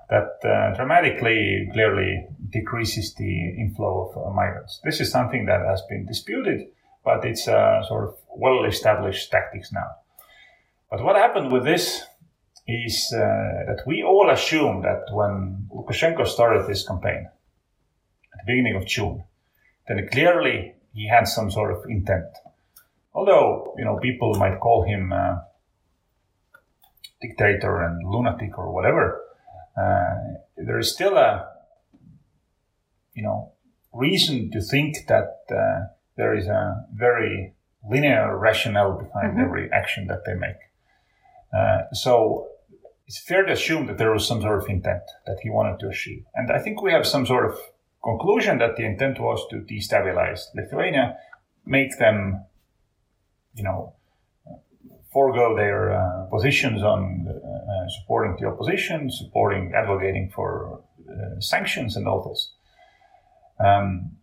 That 0.09 0.39
uh, 0.45 0.73
dramatically, 0.77 1.67
clearly 1.73 2.27
decreases 2.49 3.13
the 3.15 3.49
inflow 3.59 4.13
of 4.15 4.33
migrants. 4.33 4.79
This 4.85 5.01
is 5.01 5.11
something 5.11 5.45
that 5.47 5.65
has 5.65 5.81
been 5.89 6.05
disputed 6.05 6.67
but 7.07 7.23
it's 7.23 7.47
a 7.47 7.81
sort 7.87 8.03
of 8.03 8.15
well 8.35 8.65
established 8.65 9.31
tactics 9.31 9.71
now. 9.71 9.89
But 10.91 11.01
what 11.05 11.15
happened 11.15 11.53
with 11.53 11.63
this 11.63 12.03
is 12.67 12.95
uh, 13.15 13.19
that 13.69 13.83
we 13.87 14.03
all 14.03 14.29
assumed 14.29 14.83
that 14.83 15.03
when 15.11 15.69
Lukashenko 15.73 16.27
started 16.27 16.67
this 16.67 16.85
campaign 16.85 17.29
at 18.33 18.37
the 18.39 18.45
beginning 18.45 18.75
of 18.75 18.85
June, 18.85 19.23
then 19.87 20.05
clearly 20.11 20.73
he 20.93 21.07
had 21.07 21.29
some 21.29 21.49
sort 21.49 21.71
of 21.71 21.89
intent. 21.89 22.27
Although, 23.13 23.73
you 23.77 23.85
know, 23.85 23.97
people 23.99 24.35
might 24.35 24.59
call 24.59 24.83
him 24.83 25.13
dictator 27.21 27.83
and 27.83 28.05
lunatic 28.05 28.57
or 28.57 28.73
whatever, 28.73 29.21
uh, 29.81 30.15
there 30.57 30.77
is 30.77 30.91
still 30.93 31.15
a, 31.17 31.47
you 33.13 33.23
know, 33.23 33.53
reason 33.93 34.51
to 34.51 34.61
think 34.61 35.07
that 35.07 35.31
uh, 35.49 35.96
there 36.17 36.35
is 36.35 36.47
a 36.47 36.85
very 36.93 37.53
linear 37.89 38.37
rationale 38.37 38.93
behind 38.93 39.33
mm-hmm. 39.33 39.45
every 39.45 39.71
action 39.71 40.07
that 40.07 40.25
they 40.25 40.33
make. 40.33 40.57
Uh, 41.55 41.83
so 41.93 42.47
it's 43.07 43.19
fair 43.19 43.45
to 43.45 43.53
assume 43.53 43.85
that 43.87 43.97
there 43.97 44.11
was 44.11 44.27
some 44.27 44.41
sort 44.41 44.61
of 44.61 44.69
intent 44.69 45.03
that 45.25 45.39
he 45.41 45.49
wanted 45.49 45.79
to 45.79 45.87
achieve. 45.87 46.23
And 46.35 46.51
I 46.51 46.59
think 46.59 46.81
we 46.81 46.91
have 46.91 47.07
some 47.07 47.25
sort 47.25 47.45
of 47.45 47.57
conclusion 48.03 48.57
that 48.57 48.75
the 48.75 48.85
intent 48.85 49.19
was 49.19 49.45
to 49.49 49.57
destabilize 49.57 50.41
Lithuania, 50.53 51.17
make 51.65 51.97
them, 51.97 52.45
you 53.55 53.63
know, 53.63 53.93
forego 55.11 55.55
their 55.55 55.93
uh, 55.93 56.25
positions 56.29 56.83
on 56.83 57.27
uh, 57.27 57.89
supporting 57.99 58.35
the 58.39 58.47
opposition, 58.47 59.09
supporting, 59.09 59.73
advocating 59.73 60.29
for 60.29 60.81
uh, 61.09 61.39
sanctions 61.39 61.95
and 61.95 62.07
all 62.07 62.27
this. 62.27 62.51
Um, 63.59 64.17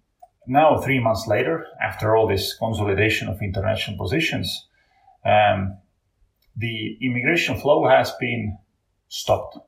now, 0.46 0.78
three 0.78 1.00
months 1.00 1.26
later, 1.26 1.66
after 1.83 2.16
all 2.16 2.28
this 2.28 2.54
consolidation 2.59 3.28
of 3.28 3.40
international 3.42 3.96
positions, 3.96 4.66
um, 5.24 5.78
the 6.57 6.98
immigration 7.00 7.59
flow 7.59 7.88
has 7.88 8.12
been 8.20 8.59
stopped. 9.09 9.59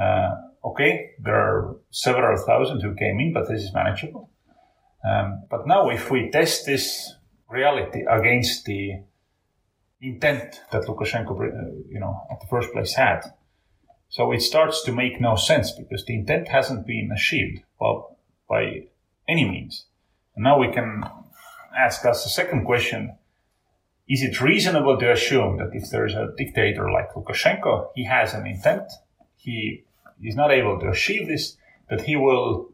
Uh, 0.00 0.30
okay, 0.64 1.10
there 1.18 1.36
are 1.36 1.76
several 1.90 2.36
thousand 2.44 2.80
who 2.80 2.94
came 2.94 3.20
in, 3.20 3.32
but 3.32 3.48
this 3.48 3.62
is 3.62 3.74
manageable. 3.74 4.30
Um, 5.04 5.44
but 5.50 5.66
now, 5.66 5.90
if 5.90 6.10
we 6.10 6.30
test 6.30 6.64
this 6.66 7.14
reality 7.48 8.04
against 8.08 8.64
the 8.64 9.02
intent 10.00 10.60
that 10.70 10.84
Lukashenko, 10.84 11.32
uh, 11.32 11.72
you 11.88 12.00
know, 12.00 12.26
at 12.30 12.40
the 12.40 12.46
first 12.46 12.72
place 12.72 12.94
had, 12.94 13.22
so 14.08 14.30
it 14.32 14.42
starts 14.42 14.84
to 14.84 14.92
make 14.92 15.20
no 15.20 15.36
sense 15.36 15.72
because 15.72 16.04
the 16.04 16.14
intent 16.14 16.48
hasn't 16.48 16.86
been 16.86 17.10
achieved 17.12 17.62
well, 17.80 18.18
by 18.48 18.82
any 19.28 19.48
means. 19.48 19.86
And 20.34 20.44
now 20.44 20.58
we 20.58 20.72
can 20.72 21.04
ask 21.76 22.04
us 22.04 22.26
a 22.26 22.28
second 22.28 22.64
question. 22.64 23.16
Is 24.08 24.22
it 24.22 24.40
reasonable 24.40 24.98
to 24.98 25.12
assume 25.12 25.58
that 25.58 25.70
if 25.72 25.90
there 25.90 26.06
is 26.06 26.14
a 26.14 26.32
dictator 26.36 26.90
like 26.90 27.12
Lukashenko, 27.14 27.88
he 27.94 28.04
has 28.04 28.34
an 28.34 28.46
intent, 28.46 28.90
he 29.36 29.84
is 30.22 30.36
not 30.36 30.52
able 30.52 30.78
to 30.80 30.88
achieve 30.88 31.28
this, 31.28 31.56
that 31.88 32.02
he 32.02 32.16
will 32.16 32.72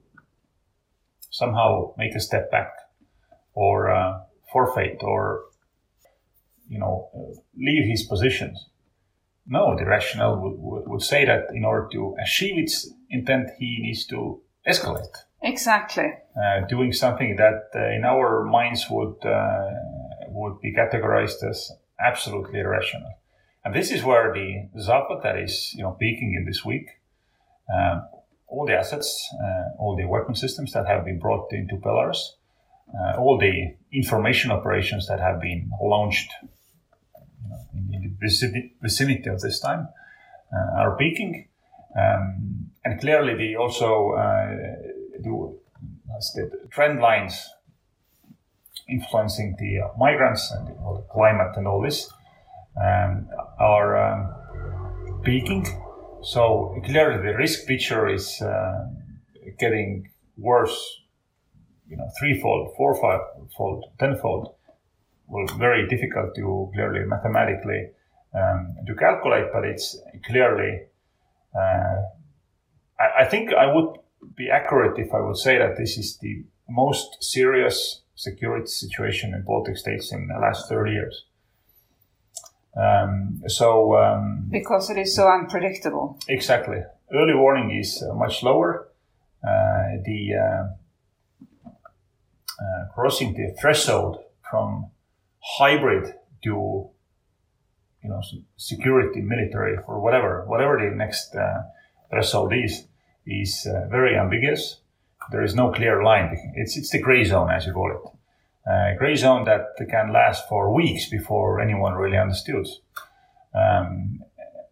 somehow 1.31 1.95
make 1.97 2.15
a 2.15 2.21
step 2.21 2.51
back 2.51 2.73
or 3.55 3.91
uh, 3.91 4.21
forfeit 4.53 4.99
or, 5.03 5.45
you 6.69 6.79
know, 6.79 7.09
leave 7.57 7.87
his 7.87 8.05
positions? 8.05 8.67
No, 9.47 9.77
the 9.77 9.87
rationale 9.87 10.39
would, 10.41 10.89
would 10.89 11.03
say 11.03 11.25
that 11.25 11.47
in 11.53 11.65
order 11.65 11.89
to 11.93 12.17
achieve 12.23 12.59
its 12.59 12.91
intent, 13.11 13.51
he 13.59 13.79
needs 13.81 14.07
to 14.07 14.41
escalate. 14.67 15.25
Exactly. 15.43 16.13
Uh, 16.37 16.67
doing 16.67 16.93
something 16.93 17.37
that 17.37 17.71
uh, 17.75 17.91
in 17.91 18.05
our 18.05 18.45
minds 18.45 18.87
would 18.91 19.25
uh, 19.25 19.71
would 20.29 20.61
be 20.61 20.75
categorized 20.75 21.49
as 21.49 21.73
absolutely 22.01 22.61
irrational. 22.61 23.13
And 23.65 23.75
this 23.75 23.91
is 23.91 24.03
where 24.03 24.33
the 24.33 24.69
Zapad 24.79 25.23
that 25.23 25.39
is 25.39 25.75
you 25.77 25.83
know 25.83 25.93
peaking 25.93 26.35
in 26.35 26.45
this 26.45 26.65
week, 26.65 26.89
um, 27.73 28.09
all 28.49 28.67
the 28.67 28.77
assets, 28.77 29.29
uh, 29.35 29.81
all 29.81 29.97
the 29.97 30.07
weapon 30.07 30.35
systems 30.35 30.73
that 30.73 30.87
have 30.87 31.05
been 31.05 31.19
brought 31.19 31.53
into 31.53 31.77
Belarus, 31.77 32.19
uh, 32.95 33.19
all 33.19 33.39
the 33.39 33.77
information 33.93 34.51
operations 34.51 35.07
that 35.09 35.21
have 35.21 35.41
been 35.41 35.71
launched 35.81 36.31
you 36.43 37.51
know, 37.51 37.59
in, 37.93 38.17
the 38.21 38.71
vicinity 38.83 39.29
of 39.29 39.41
this 39.41 39.61
time 39.61 39.89
uh, 40.53 40.81
are 40.81 40.97
peaking. 40.97 41.49
Um, 41.97 42.71
and 42.85 43.01
clearly, 43.01 43.35
the 43.35 43.57
also 43.57 44.15
the 46.35 46.51
trend 46.71 47.01
lines 47.01 47.49
influencing 48.89 49.57
the 49.59 49.81
uh, 49.81 49.89
migrants 49.99 50.51
and 50.51 50.69
the, 50.69 51.05
climate 51.13 51.57
and 51.57 51.67
all 51.67 51.83
this 51.83 52.11
um, 52.83 53.29
are 53.59 53.97
um, 53.97 55.23
peaking. 55.23 55.67
So 56.23 56.81
clearly, 56.85 57.23
the 57.23 57.37
risk 57.37 57.67
picture 57.67 58.09
is 58.09 58.41
uh, 58.43 58.87
getting 59.59 60.11
worse. 60.37 61.03
You 61.89 61.97
know, 61.97 62.09
threefold, 62.19 62.75
fourfold, 62.77 63.85
tenfold. 63.99 64.55
Well, 65.27 65.47
very 65.59 65.89
difficult 65.89 66.35
to 66.37 66.71
clearly 66.75 67.05
mathematically 67.07 67.91
um, 68.35 68.77
to 68.87 68.95
calculate, 68.95 69.47
but 69.53 69.65
it's 69.65 69.99
clearly. 70.27 70.83
Uh, 71.55 72.03
I, 73.01 73.23
I 73.23 73.25
think 73.25 73.53
I 73.53 73.73
would 73.73 73.98
be 74.39 74.49
accurate 74.51 74.99
if 74.99 75.13
I 75.13 75.21
would 75.21 75.37
say 75.37 75.59
that 75.59 75.77
this 75.77 75.99
is 75.99 76.17
the 76.19 76.45
most 76.69 77.23
serious 77.23 78.03
security 78.15 78.67
situation 78.67 79.35
in 79.35 79.43
Baltic 79.43 79.77
states 79.77 80.13
in 80.13 80.29
the 80.29 80.39
last 80.39 80.69
30 80.69 80.93
years. 80.93 81.25
Um, 82.77 83.43
so 83.49 83.97
um, 83.97 84.47
because 84.51 84.89
it 84.89 84.99
is 84.99 85.15
so 85.15 85.29
unpredictable. 85.29 86.19
Exactly. 86.29 86.79
Early 87.13 87.35
warning 87.35 87.77
is 87.77 88.03
uh, 88.03 88.15
much 88.15 88.43
lower. 88.43 88.89
Uh, 89.43 89.99
the 90.05 90.35
uh, 90.35 90.65
uh, 92.61 92.93
crossing 92.95 93.35
the 93.35 93.55
threshold 93.61 94.19
from 94.49 94.91
hybrid 95.41 96.15
to 96.43 96.89
you 98.03 98.11
know 98.11 98.21
security, 98.57 99.21
military, 99.21 99.79
or 99.87 100.01
whatever, 100.01 100.45
whatever 100.47 100.79
the 100.79 100.95
next 100.95 101.35
uh, 101.35 101.63
threshold 102.11 102.53
is, 102.53 102.88
is 103.29 103.67
uh, 103.67 103.87
very 103.89 104.17
ambiguous. 104.17 104.81
There 105.31 105.43
is 105.43 105.55
no 105.55 105.71
clear 105.73 106.03
line. 106.03 106.37
It's 106.55 106.77
it's 106.77 106.91
the 106.91 107.01
gray 107.01 107.25
zone, 107.25 107.51
as 107.51 107.67
you 107.67 107.73
call 107.73 107.93
it 107.93 108.19
uh, 108.69 108.95
gray 108.99 109.17
zone 109.17 109.45
that 109.47 109.75
can 109.89 110.13
last 110.13 110.47
for 110.49 110.73
weeks 110.73 111.09
before 111.09 111.61
anyone 111.61 111.95
really 111.95 112.19
understood. 112.19 112.67
Um, 113.55 114.23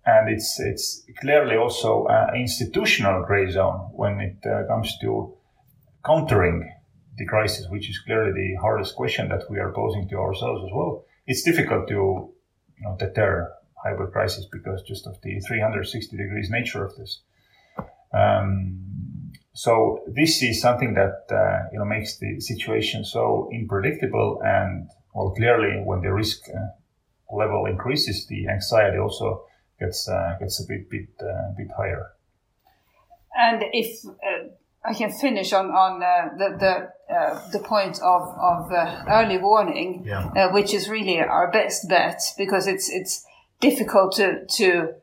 and 0.05 0.29
it's 0.29 0.61
it's 0.61 1.03
clearly 1.19 1.57
also 1.57 2.07
an 2.09 2.37
institutional 2.37 3.25
gray 3.25 3.51
zone 3.51 3.91
when 3.93 4.21
it 4.21 4.39
uh, 4.47 4.67
comes 4.69 4.97
to 5.01 5.35
countering 6.05 6.73
the 7.17 7.25
crisis, 7.25 7.67
which 7.71 7.89
is 7.89 7.99
clearly 7.99 8.33
the 8.33 8.61
hardest 8.61 8.95
question 8.95 9.29
that 9.31 9.51
we 9.51 9.59
are 9.59 9.73
posing 9.73 10.09
to 10.09 10.17
ourselves 10.17 10.63
as 10.65 10.71
well. 10.73 11.05
It's 11.27 11.43
difficult 11.43 11.89
to 11.89 11.95
you 11.95 12.83
know, 12.83 12.97
deter 12.99 13.51
hybrid 13.83 14.13
crisis 14.13 14.47
because 14.53 14.83
just 14.83 15.07
of 15.07 15.21
the 15.23 15.41
360 15.41 16.17
degrees 16.17 16.51
nature 16.51 16.85
of 16.85 16.95
this. 16.97 17.21
Um, 18.13 18.87
so 19.57 20.05
this 20.07 20.43
is 20.43 20.61
something 20.61 20.95
that 20.95 21.25
uh, 21.31 21.69
you 21.73 21.79
know 21.79 21.87
makes 21.87 22.19
the 22.19 22.41
situation 22.41 23.05
so 23.05 23.49
unpredictable, 23.53 24.41
and 24.45 24.89
well, 25.15 25.31
clearly 25.31 25.83
when 25.83 26.03
the 26.03 26.13
risk 26.13 26.43
uh, 26.49 27.35
level 27.35 27.65
increases, 27.65 28.27
the 28.27 28.49
anxiety 28.49 28.99
also 28.99 29.47
gets 29.81 30.09
uh, 30.09 30.37
gets 30.39 30.63
a 30.63 30.67
bit 30.69 30.91
bit 30.91 31.09
uh, 31.21 31.53
bit 31.57 31.69
higher. 31.75 32.13
And 33.35 33.63
if 33.73 34.05
uh, 34.05 34.49
I 34.85 34.93
can 34.93 35.11
finish 35.11 35.55
on 35.55 35.71
on 35.71 36.03
uh, 36.03 36.37
the 36.37 36.57
the 36.59 37.59
the 37.59 37.65
point 37.65 37.99
of 38.03 38.23
of 38.39 38.71
early 39.09 39.39
warning, 39.39 40.05
yeah. 40.05 40.53
which 40.53 40.75
is 40.75 40.91
really 40.91 41.19
our 41.19 41.51
best 41.51 41.89
bet 41.89 42.21
because 42.37 42.67
it's 42.67 42.91
it's 42.91 43.25
difficult 43.61 44.13
to 44.17 44.45
to 44.59 44.95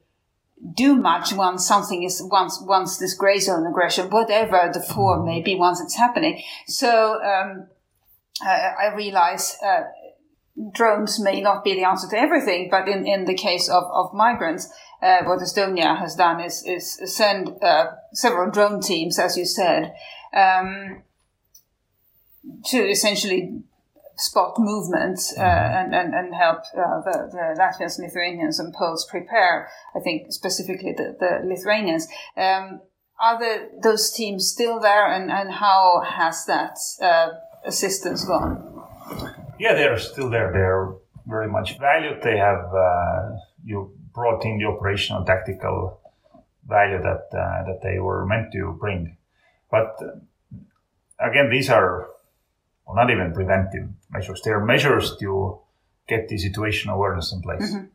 do 0.71 0.95
much 0.95 1.33
once 1.33 1.65
something 1.65 2.03
is 2.03 2.21
once 2.31 2.61
once 2.61 2.97
this 2.97 3.13
gray 3.13 3.39
zone 3.39 3.67
aggression, 3.67 4.09
whatever 4.09 4.71
the 4.73 4.81
form 4.81 5.25
may 5.25 5.41
be, 5.41 5.55
once 5.55 5.81
it's 5.81 5.95
happening. 5.95 6.41
So 6.67 7.21
um, 7.21 7.67
I, 8.41 8.71
I 8.83 8.95
realize 8.95 9.57
uh, 9.65 9.83
drones 10.73 11.19
may 11.19 11.41
not 11.41 11.63
be 11.63 11.73
the 11.73 11.83
answer 11.83 12.07
to 12.09 12.17
everything, 12.17 12.69
but 12.69 12.87
in, 12.87 13.05
in 13.05 13.25
the 13.25 13.33
case 13.33 13.69
of, 13.69 13.83
of 13.91 14.13
migrants, 14.13 14.71
uh, 15.01 15.23
what 15.23 15.39
Estonia 15.39 15.97
has 15.99 16.15
done 16.15 16.39
is 16.39 16.63
is 16.65 16.99
send 17.13 17.51
uh, 17.61 17.87
several 18.13 18.49
drone 18.49 18.79
teams, 18.79 19.19
as 19.19 19.37
you 19.37 19.45
said, 19.45 19.93
um, 20.33 21.03
to 22.65 22.77
essentially 22.77 23.63
spot 24.15 24.55
movements 24.59 25.33
uh, 25.37 25.41
mm-hmm. 25.41 25.75
and, 25.75 25.95
and, 25.95 26.13
and 26.13 26.35
help 26.35 26.59
uh, 26.77 27.01
the, 27.01 27.29
the 27.31 27.59
Latvians, 27.59 27.99
Lithuanians, 27.99 28.59
and 28.59 28.73
Poles 28.73 29.07
prepare. 29.09 29.69
I 29.95 29.99
think 29.99 30.31
specifically 30.31 30.93
the, 30.95 31.15
the 31.19 31.47
Lithuanians. 31.47 32.07
Um, 32.37 32.81
are 33.21 33.39
the, 33.39 33.69
those 33.81 34.11
teams 34.11 34.49
still 34.49 34.79
there, 34.79 35.11
and, 35.11 35.31
and 35.31 35.51
how 35.51 36.01
has 36.05 36.45
that 36.45 36.77
uh, 37.01 37.29
assistance 37.65 38.25
gone? 38.25 38.83
Yeah, 39.59 39.75
they're 39.75 39.99
still 39.99 40.29
there. 40.29 40.51
They're 40.51 40.93
very 41.27 41.47
much 41.47 41.79
valued. 41.79 42.21
They 42.21 42.37
have 42.37 42.65
uh, 42.73 43.29
you 43.63 43.93
brought 44.13 44.43
in 44.45 44.57
the 44.57 44.65
operational 44.65 45.23
tactical 45.23 46.01
value 46.67 47.01
that 47.01 47.27
uh, 47.31 47.63
that 47.65 47.79
they 47.81 47.99
were 47.99 48.25
meant 48.25 48.51
to 48.53 48.75
bring, 48.79 49.17
but 49.71 49.95
uh, 50.01 50.19
again, 51.19 51.49
these 51.49 51.69
are 51.69 52.09
or 52.85 52.95
not 52.95 53.09
even 53.09 53.33
preventive 53.33 53.87
measures. 54.11 54.41
They 54.43 54.51
are 54.51 54.63
measures 54.63 55.15
to 55.19 55.59
get 56.07 56.27
the 56.27 56.37
situation 56.37 56.89
awareness 56.89 57.31
in 57.31 57.41
place. 57.41 57.73
Mm-hmm. 57.73 57.85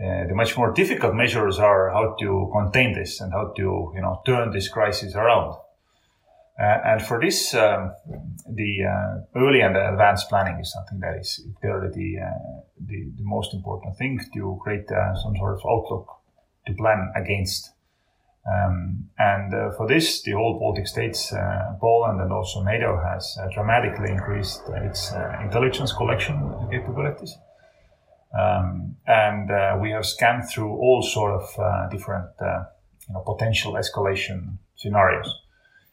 Uh, 0.00 0.28
the 0.28 0.34
much 0.34 0.56
more 0.56 0.72
difficult 0.72 1.14
measures 1.14 1.58
are 1.58 1.90
how 1.90 2.14
to 2.20 2.48
contain 2.52 2.94
this 2.94 3.20
and 3.20 3.32
how 3.32 3.52
to, 3.56 3.92
you 3.94 4.00
know, 4.00 4.22
turn 4.24 4.52
this 4.52 4.68
crisis 4.68 5.14
around. 5.16 5.56
Uh, 6.58 6.78
and 6.84 7.02
for 7.02 7.20
this, 7.20 7.54
um, 7.54 7.92
the 8.48 8.84
uh, 8.84 9.38
early 9.38 9.60
and 9.60 9.76
advanced 9.76 10.28
planning 10.28 10.58
is 10.60 10.72
something 10.72 10.98
that 11.00 11.16
is 11.16 11.40
clearly 11.60 11.88
the, 11.94 12.18
uh, 12.20 12.60
the, 12.84 13.10
the, 13.16 13.22
most 13.22 13.54
important 13.54 13.96
thing 13.96 14.20
to 14.34 14.58
create 14.62 14.90
uh, 14.90 15.14
some 15.22 15.36
sort 15.36 15.54
of 15.54 15.60
outlook 15.68 16.08
to 16.66 16.74
plan 16.74 17.12
against 17.14 17.70
um, 18.48 19.08
and 19.18 19.52
uh, 19.52 19.70
for 19.76 19.86
this, 19.86 20.22
the 20.22 20.32
whole 20.32 20.58
Baltic 20.58 20.86
states, 20.86 21.32
uh, 21.32 21.74
Poland, 21.80 22.20
and 22.20 22.32
also 22.32 22.62
NATO 22.62 22.98
has 22.98 23.36
uh, 23.40 23.48
dramatically 23.52 24.10
increased 24.10 24.62
its 24.68 25.12
uh, 25.12 25.38
intelligence 25.42 25.92
collection 25.92 26.54
capabilities. 26.70 27.36
Um, 28.38 28.96
and 29.06 29.50
uh, 29.50 29.78
we 29.80 29.90
have 29.90 30.06
scanned 30.06 30.48
through 30.48 30.70
all 30.70 31.02
sort 31.02 31.32
of 31.32 31.58
uh, 31.58 31.88
different, 31.88 32.30
you 32.40 33.14
know, 33.14 33.20
potential 33.20 33.74
escalation 33.74 34.58
scenarios. 34.76 35.28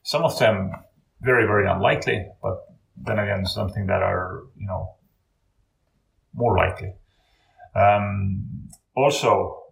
Some 0.04 0.24
of 0.24 0.38
them 0.38 0.72
very, 1.22 1.46
very 1.46 1.68
unlikely, 1.68 2.28
but 2.42 2.68
then 2.96 3.20
again, 3.20 3.46
something 3.46 3.88
that 3.88 4.02
are, 4.02 4.44
you 4.58 4.68
know, 4.68 4.96
more 6.34 6.56
likely. 6.56 6.94
Um, 7.74 8.70
also, 8.96 9.65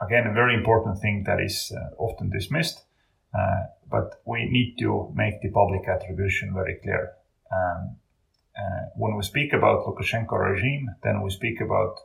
again, 0.00 0.26
a 0.26 0.32
very 0.32 0.54
important 0.54 0.98
thing 0.98 1.24
that 1.26 1.40
is 1.40 1.72
uh, 1.76 1.94
often 2.02 2.30
dismissed, 2.30 2.82
uh, 3.38 3.64
but 3.90 4.20
we 4.24 4.46
need 4.46 4.76
to 4.78 5.12
make 5.14 5.40
the 5.42 5.50
public 5.50 5.88
attribution 5.88 6.52
very 6.54 6.76
clear. 6.82 7.12
Um, 7.52 7.96
uh, 8.56 8.86
when 8.96 9.16
we 9.16 9.22
speak 9.22 9.52
about 9.52 9.86
Lukashenko 9.86 10.38
regime, 10.38 10.90
then 11.02 11.22
we 11.22 11.30
speak 11.30 11.60
about 11.60 11.96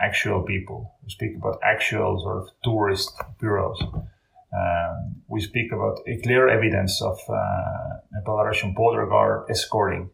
actual 0.00 0.42
people. 0.42 0.94
We 1.04 1.10
speak 1.10 1.36
about 1.36 1.58
actual 1.62 2.20
sort 2.20 2.38
of 2.42 2.48
tourist 2.62 3.12
bureaus. 3.40 3.82
Um, 3.82 5.16
we 5.26 5.40
speak 5.40 5.72
about 5.72 5.98
a 6.06 6.16
clear 6.22 6.48
evidence 6.48 7.02
of 7.02 7.18
uh, 7.28 7.34
a 7.34 8.22
Belarusian 8.24 8.74
border 8.74 9.06
guard 9.06 9.50
escorting 9.50 10.10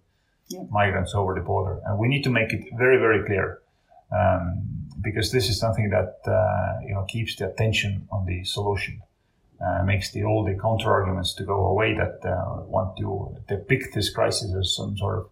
yeah. 0.49 0.63
migrants 0.71 1.15
over 1.15 1.35
the 1.35 1.41
border. 1.41 1.81
And 1.87 1.99
we 1.99 2.09
need 2.09 2.25
to 2.25 2.31
make 2.31 2.53
it 2.53 2.65
very, 2.77 2.99
very 2.99 3.25
clear. 3.25 3.61
Um, 4.11 4.84
because 5.05 5.31
this 5.31 5.49
is 5.49 5.61
something 5.61 5.91
that 5.91 6.17
uh, 6.27 6.81
you 6.87 6.95
know 6.95 7.05
keeps 7.05 7.37
the 7.37 7.49
attention 7.51 8.09
on 8.11 8.25
the 8.27 8.43
solution, 8.45 9.01
uh, 9.65 9.85
makes 9.85 10.11
the 10.13 10.25
all 10.25 10.45
the 10.45 10.59
counter 10.61 10.91
arguments 10.91 11.35
to 11.35 11.45
go 11.45 11.67
away 11.67 11.95
that 11.95 12.19
uh, 12.29 12.63
want 12.67 12.97
to 12.97 13.37
depict 13.47 13.95
this 13.95 14.11
crisis 14.11 14.55
as 14.59 14.75
some 14.75 14.97
sort 14.97 15.19
of 15.19 15.31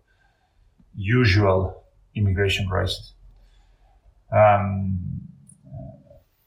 usual 0.94 1.84
immigration 2.14 2.68
crisis. 2.68 3.14
Um, 4.30 5.22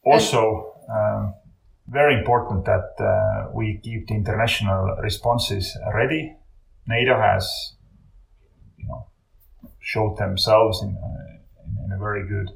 also, 0.04 0.74
um, 0.90 1.34
very 1.88 2.18
important 2.18 2.66
that 2.66 2.96
uh, 3.00 3.52
we 3.54 3.80
keep 3.84 4.08
the 4.08 4.16
international 4.16 4.96
responses 5.02 5.78
ready. 5.94 6.36
NATO 6.88 7.20
has, 7.20 7.76
you 8.78 8.88
know, 8.88 9.08
showed 9.80 10.18
themselves 10.18 10.82
in, 10.82 10.96
uh, 10.96 11.86
in, 11.86 11.92
a 11.92 11.98
very 11.98 12.28
good 12.28 12.52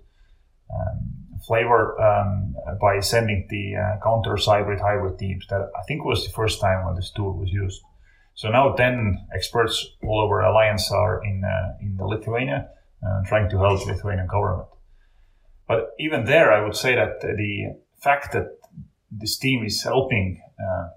flavor 1.47 1.99
um, 2.01 2.55
by 2.79 2.99
sending 2.99 3.47
the 3.49 3.75
uh, 3.75 4.03
counter 4.03 4.35
hybrid 4.37 4.79
hybrid 4.79 5.17
teams. 5.17 5.47
That 5.47 5.71
I 5.75 5.81
think 5.87 6.05
was 6.05 6.25
the 6.25 6.31
first 6.31 6.61
time 6.61 6.85
when 6.85 6.95
this 6.95 7.11
tool 7.11 7.33
was 7.37 7.49
used. 7.49 7.81
So 8.35 8.49
now 8.49 8.73
10 8.73 9.27
experts 9.33 9.85
all 10.03 10.21
over 10.21 10.39
Alliance 10.41 10.91
are 10.91 11.21
in, 11.25 11.43
uh, 11.43 11.77
in 11.81 11.97
Lithuania 11.99 12.69
uh, 13.05 13.21
trying 13.25 13.49
to 13.49 13.57
help 13.57 13.85
Lithuanian 13.85 14.27
government. 14.27 14.69
But 15.67 15.91
even 15.99 16.25
there, 16.25 16.51
I 16.51 16.63
would 16.63 16.75
say 16.75 16.95
that 16.95 17.21
the 17.21 17.75
fact 18.01 18.31
that 18.33 18.57
this 19.11 19.37
team 19.37 19.65
is 19.65 19.83
helping 19.83 20.41
uh, 20.59 20.87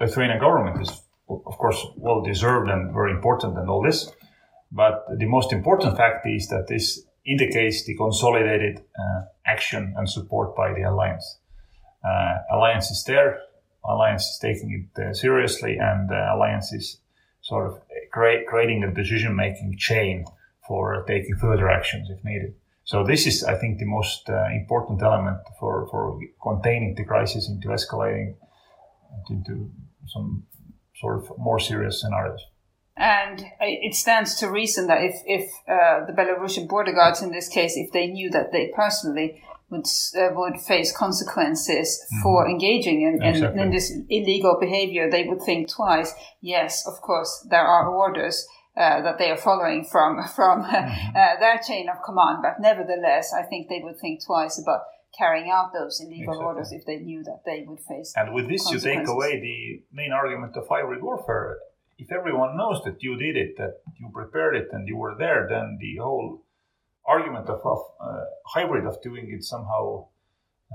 Lithuanian 0.00 0.40
government 0.40 0.80
is, 0.80 1.02
of 1.28 1.58
course, 1.58 1.84
well 1.96 2.22
deserved 2.22 2.70
and 2.70 2.92
very 2.92 3.12
important 3.12 3.58
and 3.58 3.68
all 3.68 3.82
this. 3.82 4.10
But 4.72 5.04
the 5.18 5.26
most 5.26 5.52
important 5.52 5.96
fact 5.96 6.26
is 6.26 6.48
that 6.48 6.66
this 6.68 7.02
indicates 7.26 7.84
the 7.84 7.96
consolidated 7.96 8.78
uh, 8.78 9.22
action 9.46 9.94
and 9.96 10.08
support 10.08 10.56
by 10.56 10.72
the 10.72 10.82
alliance. 10.82 11.38
Uh, 12.04 12.34
alliance 12.52 12.90
is 12.90 13.04
there. 13.04 13.40
Alliance 13.84 14.24
is 14.24 14.38
taking 14.40 14.88
it 14.96 15.02
uh, 15.02 15.12
seriously, 15.12 15.76
and 15.78 16.10
alliance 16.10 16.72
is 16.72 17.00
sort 17.40 17.66
of 17.68 17.80
creating 18.12 18.82
a 18.82 18.92
decision-making 18.92 19.76
chain 19.78 20.24
for 20.66 21.04
taking 21.06 21.36
further 21.36 21.68
actions 21.70 22.08
if 22.10 22.24
needed. 22.24 22.54
So 22.84 23.04
this 23.04 23.26
is, 23.26 23.44
I 23.44 23.56
think, 23.56 23.78
the 23.78 23.84
most 23.84 24.28
uh, 24.28 24.46
important 24.52 25.02
element 25.02 25.38
for, 25.58 25.88
for 25.90 26.18
containing 26.42 26.94
the 26.94 27.04
crisis 27.04 27.48
into 27.48 27.68
escalating 27.68 28.34
into 29.30 29.70
some 30.06 30.44
sort 31.00 31.18
of 31.18 31.38
more 31.38 31.58
serious 31.58 32.00
scenarios. 32.00 32.40
And 32.96 33.44
it 33.60 33.94
stands 33.94 34.36
to 34.36 34.50
reason 34.50 34.86
that 34.86 35.02
if, 35.02 35.14
if 35.26 35.50
uh, 35.68 36.06
the 36.06 36.14
Belarusian 36.16 36.66
border 36.66 36.92
guards, 36.92 37.20
in 37.20 37.30
this 37.30 37.48
case, 37.48 37.74
if 37.76 37.92
they 37.92 38.06
knew 38.06 38.30
that 38.30 38.52
they 38.52 38.72
personally 38.74 39.42
would 39.68 39.86
uh, 40.16 40.28
would 40.32 40.60
face 40.60 40.96
consequences 40.96 42.00
mm-hmm. 42.00 42.22
for 42.22 42.48
engaging 42.48 43.02
in, 43.02 43.22
exactly. 43.22 43.60
in, 43.60 43.66
in, 43.66 43.70
this 43.70 43.92
illegal 44.08 44.56
behavior, 44.60 45.10
they 45.10 45.24
would 45.24 45.42
think 45.42 45.68
twice. 45.70 46.14
Yes, 46.40 46.86
of 46.86 47.00
course, 47.02 47.46
there 47.50 47.66
are 47.66 47.88
orders. 47.88 48.46
Uh, 48.78 49.00
that 49.00 49.16
they 49.16 49.30
are 49.30 49.38
following 49.38 49.82
from 49.90 50.22
from 50.36 50.62
mm-hmm. 50.62 51.16
uh, 51.16 51.40
their 51.40 51.58
chain 51.66 51.88
of 51.88 51.96
command, 52.04 52.38
but 52.42 52.60
nevertheless, 52.60 53.32
I 53.32 53.42
think 53.42 53.70
they 53.70 53.80
would 53.82 53.98
think 53.98 54.20
twice 54.26 54.60
about 54.62 54.82
carrying 55.16 55.50
out 55.50 55.72
those 55.72 55.98
illegal 56.04 56.34
exactly. 56.34 56.44
orders 56.44 56.72
if 56.72 56.84
they 56.84 56.98
knew 56.98 57.22
that 57.24 57.40
they 57.46 57.64
would 57.66 57.80
face. 57.88 58.12
And 58.16 58.34
with 58.34 58.48
this, 58.50 58.70
you 58.70 58.78
take 58.78 59.08
away 59.08 59.40
the 59.40 59.82
main 59.92 60.12
argument 60.12 60.56
of 60.56 60.68
hybrid 60.68 61.02
warfare. 61.02 61.56
If 61.98 62.12
everyone 62.12 62.56
knows 62.56 62.82
that 62.84 63.02
you 63.02 63.16
did 63.16 63.36
it, 63.36 63.56
that 63.56 63.80
you 63.98 64.10
prepared 64.12 64.56
it, 64.56 64.68
and 64.72 64.86
you 64.86 64.96
were 64.96 65.16
there, 65.18 65.46
then 65.48 65.78
the 65.80 65.96
whole 66.02 66.44
argument 67.06 67.48
of, 67.48 67.60
of 67.64 67.78
uh, 68.00 68.24
hybrid 68.44 68.84
of 68.84 69.00
doing 69.02 69.30
it 69.30 69.42
somehow 69.42 70.06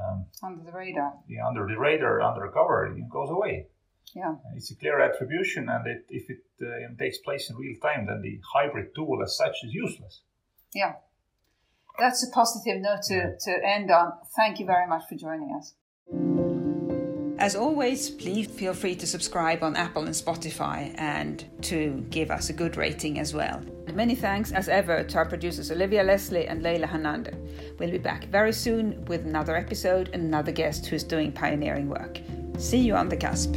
um, 0.01 0.25
under 0.41 0.63
the 0.63 0.71
radar, 0.71 1.13
yeah, 1.27 1.45
under 1.45 1.67
the 1.67 1.77
radar, 1.77 2.21
undercover, 2.21 2.87
it 2.87 3.09
goes 3.09 3.29
away. 3.29 3.67
Yeah, 4.15 4.35
it's 4.55 4.71
a 4.71 4.75
clear 4.75 4.99
attribution, 4.99 5.69
and 5.69 5.85
it, 5.87 6.05
if 6.09 6.29
it 6.29 6.43
uh, 6.61 6.95
takes 6.97 7.19
place 7.19 7.49
in 7.49 7.55
real 7.55 7.77
time, 7.81 8.07
then 8.07 8.21
the 8.21 8.39
hybrid 8.53 8.95
tool 8.95 9.21
as 9.23 9.37
such 9.37 9.57
is 9.63 9.73
useless. 9.73 10.21
Yeah 10.73 10.93
that's 11.99 12.25
a 12.27 12.31
positive 12.31 12.81
note 12.81 13.03
to, 13.03 13.37
to 13.39 13.51
end 13.65 13.91
on. 13.91 14.13
Thank 14.35 14.59
you 14.59 14.65
very 14.65 14.87
much 14.87 15.03
for 15.07 15.15
joining 15.15 15.55
us. 15.57 15.73
As 17.41 17.55
always, 17.55 18.11
please 18.11 18.47
feel 18.47 18.75
free 18.75 18.93
to 18.93 19.07
subscribe 19.07 19.63
on 19.63 19.75
Apple 19.75 20.03
and 20.03 20.13
Spotify 20.13 20.93
and 20.99 21.43
to 21.63 22.05
give 22.11 22.29
us 22.29 22.49
a 22.49 22.53
good 22.53 22.77
rating 22.77 23.17
as 23.17 23.33
well. 23.33 23.63
Many 23.91 24.13
thanks, 24.13 24.51
as 24.51 24.69
ever, 24.69 25.03
to 25.03 25.17
our 25.17 25.25
producers 25.25 25.71
Olivia 25.71 26.03
Leslie 26.03 26.45
and 26.45 26.61
Leila 26.61 26.85
Hanander. 26.85 27.35
We'll 27.79 27.89
be 27.89 27.97
back 27.97 28.25
very 28.25 28.53
soon 28.53 29.03
with 29.05 29.25
another 29.25 29.55
episode 29.55 30.11
and 30.13 30.23
another 30.23 30.51
guest 30.51 30.85
who's 30.85 31.03
doing 31.03 31.31
pioneering 31.31 31.89
work. 31.89 32.19
See 32.59 32.77
you 32.77 32.95
on 32.95 33.09
the 33.09 33.17
cusp. 33.17 33.55